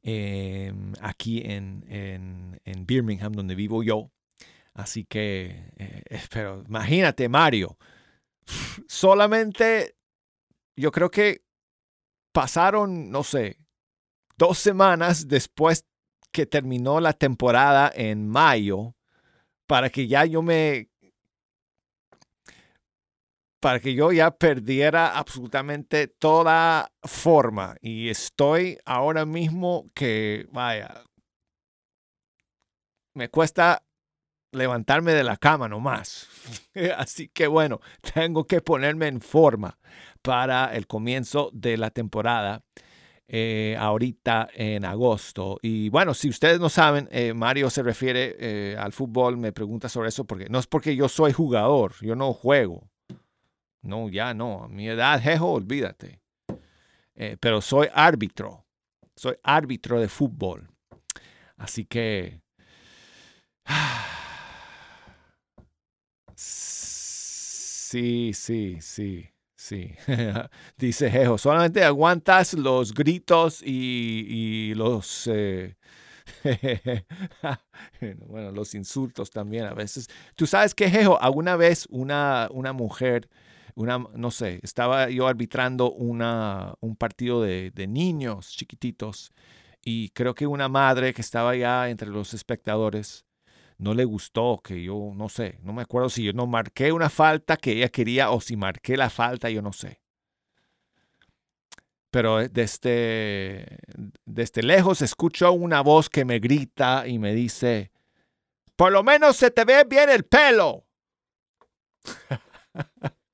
eh, 0.02 0.72
aquí 1.00 1.42
en, 1.44 1.84
en, 1.88 2.60
en 2.64 2.86
Birmingham, 2.86 3.32
donde 3.32 3.56
vivo 3.56 3.82
yo. 3.82 4.12
Así 4.72 5.04
que, 5.04 5.72
eh, 5.78 6.02
pero 6.30 6.62
imagínate, 6.68 7.28
Mario, 7.28 7.76
solamente 8.86 9.96
yo 10.76 10.92
creo 10.92 11.10
que 11.10 11.42
pasaron, 12.32 13.10
no 13.10 13.24
sé, 13.24 13.58
dos 14.36 14.58
semanas 14.58 15.26
después 15.26 15.86
que 16.30 16.44
terminó 16.44 17.00
la 17.00 17.14
temporada 17.14 17.90
en 17.94 18.28
mayo 18.28 18.94
para 19.66 19.88
que 19.90 20.06
ya 20.06 20.24
yo 20.26 20.42
me 20.42 20.90
para 23.66 23.80
que 23.80 23.94
yo 23.94 24.12
ya 24.12 24.30
perdiera 24.30 25.18
absolutamente 25.18 26.06
toda 26.06 26.92
forma 27.02 27.74
y 27.80 28.10
estoy 28.10 28.78
ahora 28.84 29.26
mismo 29.26 29.90
que 29.92 30.46
vaya 30.52 31.02
me 33.14 33.28
cuesta 33.28 33.82
levantarme 34.52 35.14
de 35.14 35.24
la 35.24 35.36
cama 35.36 35.66
nomás. 35.66 36.28
Así 36.96 37.26
que 37.26 37.48
bueno, 37.48 37.80
tengo 38.14 38.44
que 38.44 38.60
ponerme 38.60 39.08
en 39.08 39.20
forma 39.20 39.80
para 40.22 40.72
el 40.72 40.86
comienzo 40.86 41.50
de 41.52 41.76
la 41.76 41.90
temporada 41.90 42.62
eh, 43.26 43.76
ahorita 43.80 44.48
en 44.54 44.84
agosto. 44.84 45.58
Y 45.60 45.88
bueno, 45.88 46.14
si 46.14 46.28
ustedes 46.28 46.60
no 46.60 46.68
saben, 46.68 47.08
eh, 47.10 47.34
Mario 47.34 47.68
se 47.70 47.82
refiere 47.82 48.36
eh, 48.38 48.76
al 48.78 48.92
fútbol, 48.92 49.36
me 49.36 49.50
pregunta 49.52 49.88
sobre 49.88 50.10
eso, 50.10 50.24
porque 50.24 50.48
no 50.48 50.60
es 50.60 50.68
porque 50.68 50.94
yo 50.94 51.08
soy 51.08 51.32
jugador, 51.32 51.94
yo 52.00 52.14
no 52.14 52.32
juego. 52.32 52.88
No, 53.86 54.08
ya 54.08 54.34
no, 54.34 54.64
a 54.64 54.68
mi 54.68 54.88
edad, 54.88 55.20
jejo, 55.20 55.52
olvídate. 55.52 56.20
Eh, 57.14 57.36
pero 57.40 57.60
soy 57.60 57.88
árbitro, 57.94 58.66
soy 59.14 59.36
árbitro 59.42 60.00
de 60.00 60.08
fútbol. 60.08 60.68
Así 61.56 61.84
que... 61.84 62.40
Sí, 67.88 68.32
sí, 68.34 68.78
sí, 68.80 69.30
sí. 69.54 69.94
Dice 70.76 71.08
Jejo, 71.08 71.38
solamente 71.38 71.84
aguantas 71.84 72.52
los 72.54 72.92
gritos 72.92 73.62
y, 73.62 74.26
y 74.28 74.74
los... 74.74 75.28
eh, 75.32 75.76
bueno, 78.26 78.50
los 78.50 78.74
insultos 78.74 79.30
también 79.30 79.66
a 79.66 79.72
veces. 79.72 80.08
Tú 80.34 80.46
sabes 80.46 80.74
que, 80.74 80.90
Jejo, 80.90 81.20
alguna 81.20 81.56
vez 81.56 81.86
una, 81.90 82.48
una 82.50 82.72
mujer, 82.72 83.28
una, 83.76 83.98
no 83.98 84.30
sé, 84.30 84.58
estaba 84.62 85.10
yo 85.10 85.28
arbitrando 85.28 85.92
una, 85.92 86.74
un 86.80 86.96
partido 86.96 87.42
de, 87.42 87.70
de 87.70 87.86
niños 87.86 88.50
chiquititos 88.50 89.32
y 89.84 90.08
creo 90.10 90.34
que 90.34 90.46
una 90.46 90.68
madre 90.68 91.14
que 91.14 91.20
estaba 91.20 91.54
ya 91.54 91.88
entre 91.88 92.08
los 92.08 92.34
espectadores 92.34 93.26
no 93.78 93.94
le 93.94 94.04
gustó 94.04 94.60
que 94.64 94.82
yo, 94.82 95.12
no 95.14 95.28
sé, 95.28 95.58
no 95.62 95.72
me 95.72 95.82
acuerdo 95.82 96.08
si 96.08 96.24
yo 96.24 96.32
no 96.32 96.46
marqué 96.46 96.90
una 96.90 97.10
falta 97.10 97.56
que 97.56 97.72
ella 97.72 97.90
quería 97.90 98.30
o 98.30 98.40
si 98.40 98.56
marqué 98.56 98.96
la 98.96 99.10
falta, 99.10 99.50
yo 99.50 99.60
no 99.60 99.72
sé. 99.72 100.00
Pero 102.10 102.48
desde, 102.48 103.78
desde 104.24 104.62
lejos 104.62 105.02
escucho 105.02 105.52
una 105.52 105.82
voz 105.82 106.08
que 106.08 106.24
me 106.24 106.38
grita 106.38 107.06
y 107.06 107.18
me 107.18 107.34
dice, 107.34 107.92
por 108.74 108.90
lo 108.90 109.02
menos 109.02 109.36
se 109.36 109.50
te 109.50 109.66
ve 109.66 109.84
bien 109.84 110.08
el 110.08 110.24
pelo. 110.24 110.86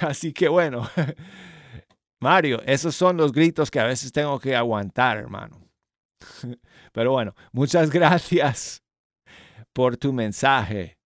Así 0.00 0.32
que 0.32 0.48
bueno, 0.48 0.88
Mario, 2.20 2.62
esos 2.66 2.94
son 2.94 3.16
los 3.16 3.32
gritos 3.32 3.70
que 3.70 3.80
a 3.80 3.86
veces 3.86 4.12
tengo 4.12 4.38
que 4.38 4.54
aguantar, 4.54 5.18
hermano. 5.18 5.58
Pero 6.92 7.12
bueno, 7.12 7.34
muchas 7.52 7.90
gracias 7.92 8.82
por 9.72 9.96
tu 9.96 10.12
mensaje. 10.12 10.98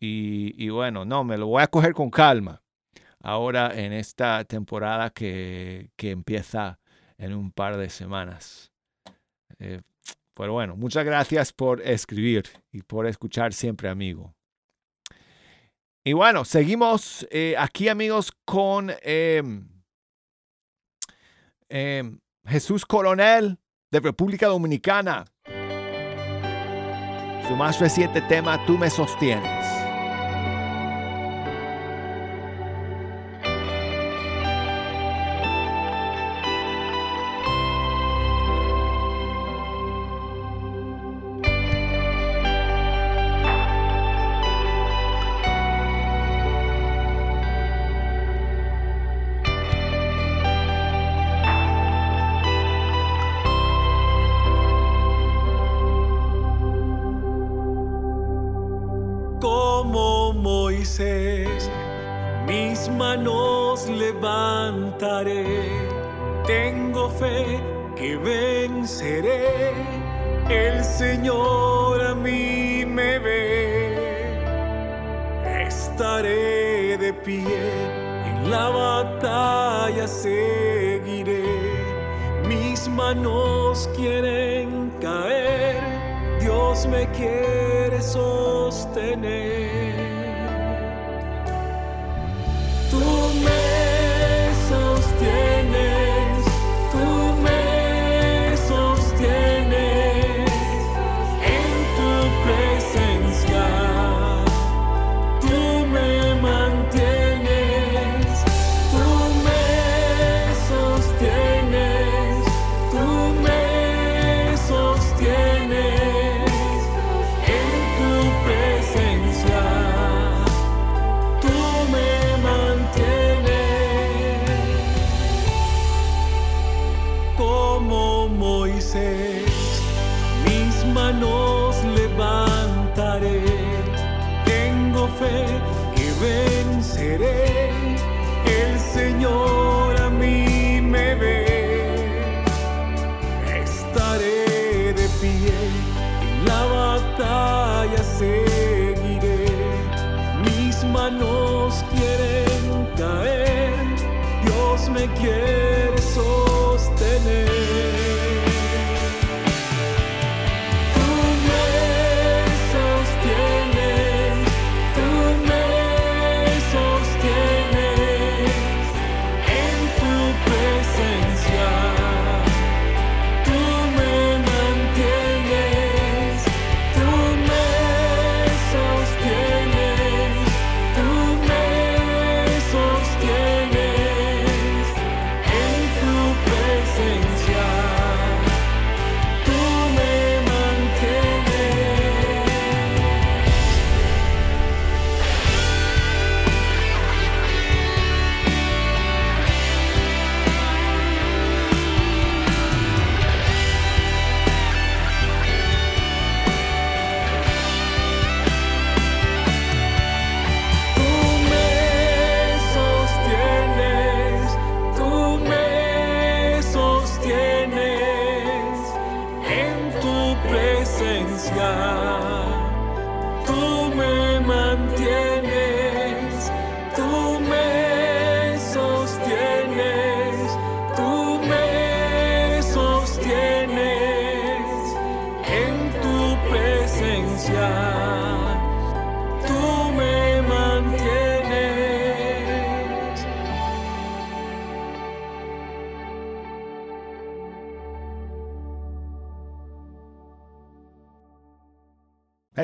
Y, 0.00 0.52
y, 0.62 0.68
bueno, 0.68 1.04
no, 1.04 1.24
me 1.24 1.38
lo 1.38 1.46
voy 1.46 1.62
a 1.62 1.66
coger 1.68 1.94
con 1.94 2.10
calma 2.10 2.62
ahora 3.22 3.72
en 3.74 3.94
esta 3.94 4.44
temporada 4.44 5.08
que, 5.08 5.90
que 5.96 6.10
empieza 6.10 6.78
en 7.16 7.32
un 7.32 7.50
par 7.50 7.78
de 7.78 7.88
semanas. 7.88 8.70
Eh, 9.58 9.80
pero 10.34 10.52
bueno, 10.52 10.76
muchas 10.76 11.06
gracias 11.06 11.52
por 11.52 11.80
escribir 11.80 12.44
y 12.70 12.82
por 12.82 13.06
escuchar 13.06 13.54
siempre, 13.54 13.88
amigo. 13.88 14.34
Y 16.06 16.12
bueno, 16.12 16.44
seguimos 16.44 17.26
eh, 17.30 17.54
aquí, 17.58 17.88
amigos, 17.88 18.30
con 18.44 18.92
eh, 19.00 19.42
Jesús 22.44 22.84
Coronel 22.84 23.58
de 23.90 24.00
República 24.00 24.48
Dominicana. 24.48 25.24
Su 27.48 27.56
más 27.56 27.80
reciente 27.80 28.20
tema, 28.20 28.64
Tú 28.66 28.76
me 28.76 28.90
sostienes. 28.90 29.63
El 70.54 70.84
Señor 70.84 72.00
a 72.00 72.14
mí 72.14 72.84
me 72.86 73.18
ve. 73.18 74.34
Estaré 75.66 76.96
de 76.96 77.12
pie 77.12 77.58
en 78.30 78.50
la 78.50 78.68
batalla, 78.68 80.06
seguiré. 80.06 81.44
Mis 82.46 82.88
manos 82.88 83.88
quieren 83.96 84.92
caer. 85.00 85.82
Dios 86.40 86.86
me 86.86 87.08
quiere 87.10 88.00
sostener. 88.00 88.43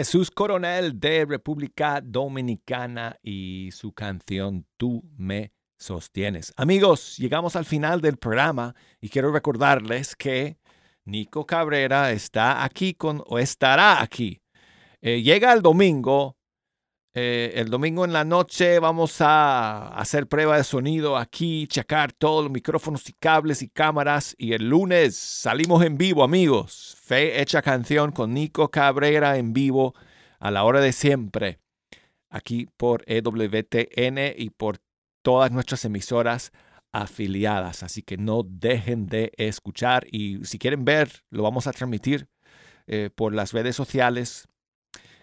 Jesús 0.00 0.30
Coronel 0.30 0.98
de 0.98 1.26
República 1.26 2.00
Dominicana 2.02 3.18
y 3.22 3.68
su 3.70 3.92
canción 3.92 4.64
Tú 4.78 5.04
me 5.18 5.52
sostienes. 5.76 6.54
Amigos, 6.56 7.18
llegamos 7.18 7.54
al 7.54 7.66
final 7.66 8.00
del 8.00 8.16
programa 8.16 8.74
y 8.98 9.10
quiero 9.10 9.30
recordarles 9.30 10.16
que 10.16 10.56
Nico 11.04 11.44
Cabrera 11.44 12.12
está 12.12 12.64
aquí 12.64 12.94
con 12.94 13.22
o 13.26 13.38
estará 13.38 14.00
aquí. 14.00 14.40
Eh, 15.02 15.20
llega 15.20 15.52
el 15.52 15.60
domingo. 15.60 16.38
Eh, 17.12 17.54
el 17.56 17.70
domingo 17.70 18.04
en 18.04 18.12
la 18.12 18.24
noche 18.24 18.78
vamos 18.78 19.20
a 19.20 19.88
hacer 19.98 20.28
prueba 20.28 20.56
de 20.56 20.62
sonido 20.62 21.16
aquí, 21.16 21.66
checar 21.66 22.12
todos 22.12 22.44
los 22.44 22.52
micrófonos 22.52 23.08
y 23.08 23.12
cables 23.14 23.62
y 23.62 23.68
cámaras. 23.68 24.36
Y 24.38 24.52
el 24.52 24.68
lunes 24.68 25.16
salimos 25.16 25.84
en 25.84 25.98
vivo, 25.98 26.22
amigos. 26.22 26.96
Fe 27.02 27.40
hecha 27.40 27.62
canción 27.62 28.12
con 28.12 28.32
Nico 28.32 28.70
Cabrera 28.70 29.38
en 29.38 29.52
vivo 29.52 29.94
a 30.38 30.52
la 30.52 30.62
hora 30.62 30.80
de 30.80 30.92
siempre. 30.92 31.58
Aquí 32.28 32.68
por 32.76 33.02
EWTN 33.06 34.34
y 34.36 34.50
por 34.50 34.78
todas 35.22 35.50
nuestras 35.50 35.84
emisoras 35.84 36.52
afiliadas. 36.92 37.82
Así 37.82 38.02
que 38.02 38.18
no 38.18 38.44
dejen 38.44 39.06
de 39.06 39.32
escuchar. 39.36 40.06
Y 40.12 40.44
si 40.44 40.58
quieren 40.60 40.84
ver, 40.84 41.24
lo 41.30 41.42
vamos 41.42 41.66
a 41.66 41.72
transmitir 41.72 42.28
eh, 42.86 43.10
por 43.14 43.34
las 43.34 43.52
redes 43.52 43.74
sociales. 43.74 44.46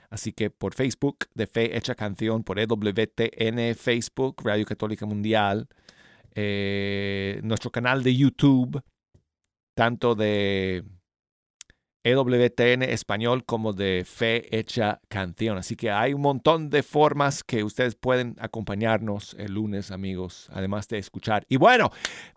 Así 0.09 0.31
que 0.31 0.49
por 0.49 0.73
Facebook 0.73 1.25
de 1.33 1.47
Fe 1.47 1.77
Hecha 1.77 1.95
Canción, 1.95 2.43
por 2.43 2.59
EWTN 2.59 3.75
Facebook, 3.75 4.41
Radio 4.43 4.65
Católica 4.65 5.05
Mundial, 5.05 5.67
eh, 6.33 7.41
nuestro 7.43 7.71
canal 7.71 8.03
de 8.03 8.15
YouTube, 8.15 8.81
tanto 9.75 10.15
de 10.15 10.83
EWTN 12.03 12.83
Español 12.83 13.43
como 13.45 13.73
de 13.73 14.05
Fe 14.05 14.57
Hecha 14.57 15.01
Canción. 15.07 15.57
Así 15.57 15.75
que 15.75 15.91
hay 15.91 16.13
un 16.13 16.21
montón 16.21 16.69
de 16.69 16.83
formas 16.83 17.43
que 17.43 17.63
ustedes 17.63 17.95
pueden 17.95 18.35
acompañarnos 18.39 19.35
el 19.39 19.53
lunes, 19.53 19.91
amigos, 19.91 20.49
además 20.53 20.87
de 20.87 20.99
escuchar. 20.99 21.45
Y 21.49 21.57
bueno, 21.57 21.91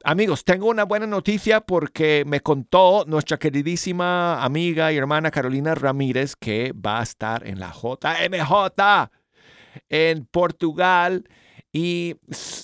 amigos, 0.04 0.44
tengo 0.44 0.68
una 0.68 0.84
buena 0.84 1.06
noticia 1.06 1.60
porque 1.60 2.24
me 2.26 2.40
contó 2.40 3.04
nuestra 3.06 3.38
queridísima 3.38 4.42
amiga 4.42 4.92
y 4.92 4.96
hermana 4.96 5.30
Carolina 5.30 5.74
Ramírez 5.74 6.34
que 6.36 6.72
va 6.72 7.00
a 7.00 7.02
estar 7.02 7.46
en 7.46 7.60
la 7.60 7.72
JMJ 7.72 9.10
en 9.88 10.24
Portugal 10.26 11.28
y 11.72 12.16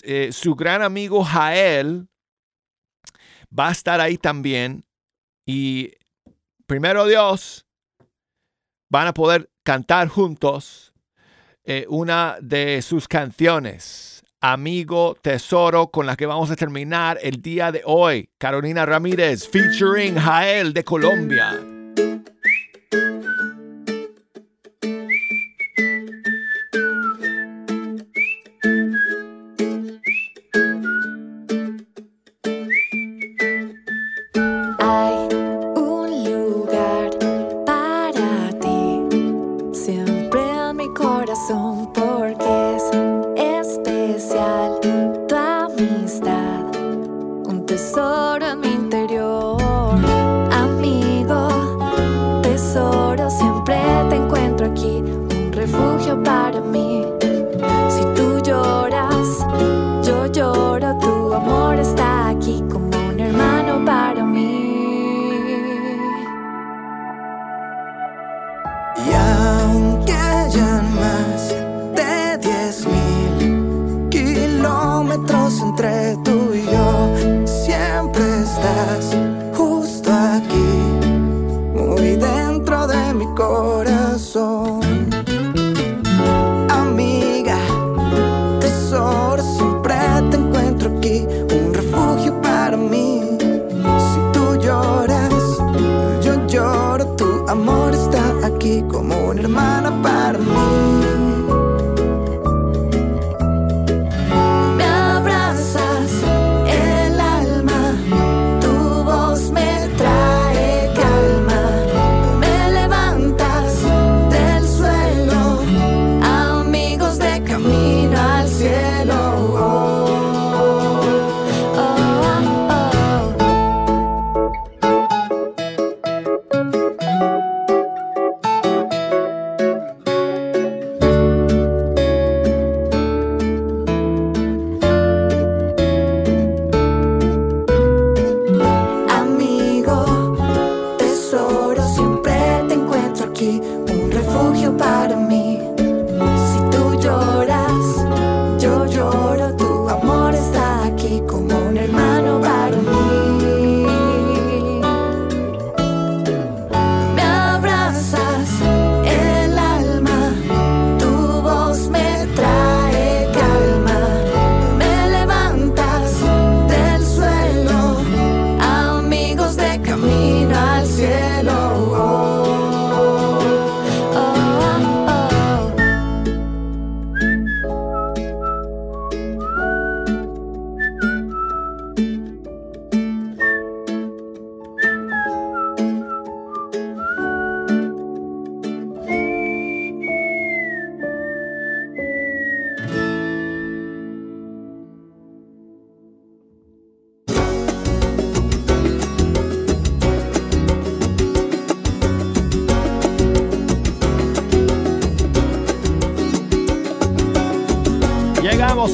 eh, 0.03 0.31
su 0.33 0.55
gran 0.55 0.83
amigo 0.83 1.23
Jael 1.23 2.09
va 3.57 3.69
a 3.69 3.73
estar 3.73 4.01
ahí 4.01 4.19
también. 4.19 4.85
Y 5.47 5.93
primero 6.67 7.07
Dios, 7.07 7.67
van 8.91 9.07
a 9.07 9.15
poder 9.15 9.51
cantar 9.63 10.09
juntos 10.09 10.93
eh, 11.65 11.87
una 11.89 12.37
de 12.41 12.83
sus 12.83 13.09
canciones, 13.09 14.23
Amigo 14.41 15.17
Tesoro, 15.21 15.89
con 15.89 16.07
la 16.07 16.17
que 16.17 16.27
vamos 16.27 16.51
a 16.51 16.57
terminar 16.57 17.19
el 17.23 17.43
día 17.43 17.73
de 17.73 17.83
hoy. 17.85 18.31
Carolina 18.39 18.87
Ramírez, 18.87 19.49
featuring 19.49 20.17
Jael 20.17 20.73
de 20.73 20.85
Colombia. 20.85 21.76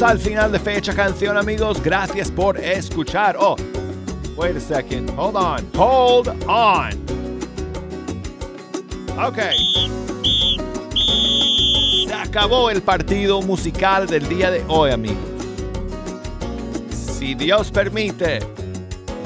Al 0.04 0.18
final 0.18 0.50
de 0.50 0.58
Fecha 0.58 0.92
Canción, 0.94 1.36
amigos. 1.36 1.80
Gracias 1.80 2.28
por 2.28 2.58
escuchar. 2.58 3.36
Oh, 3.38 3.54
wait 4.36 4.56
a 4.56 4.60
second. 4.60 5.08
Hold 5.16 5.36
on. 5.36 5.70
Hold 5.76 6.28
on. 6.48 6.92
Okay. 9.16 9.54
acabó 12.20 12.70
el 12.70 12.82
partido 12.82 13.42
musical 13.42 14.06
del 14.06 14.28
día 14.28 14.50
de 14.50 14.64
hoy, 14.66 14.90
amigos. 14.90 15.22
Si 16.90 17.34
Dios 17.34 17.70
permite, 17.70 18.40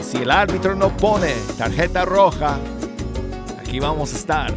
si 0.03 0.19
el 0.19 0.31
árbitro 0.31 0.75
no 0.75 0.95
pone 0.97 1.33
tarjeta 1.57 2.05
roja, 2.05 2.59
aquí 3.59 3.81
vamos 3.81 4.13
a 4.13 4.17
estar 4.17 4.55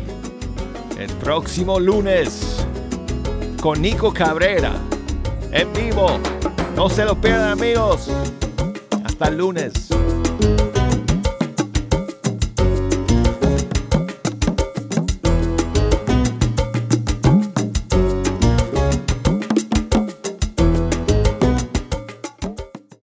el 0.97 1.11
próximo 1.13 1.80
lunes 1.80 2.65
con 3.61 3.82
Nico 3.82 4.11
Cabrera 4.11 4.89
en 5.52 5.74
vivo. 5.74 6.20
No 6.76 6.89
se 6.89 7.06
lo 7.06 7.20
pierdan, 7.20 7.50
amigos. 7.50 8.10
Hasta 9.04 9.28
el 9.30 9.38
lunes. 9.38 9.79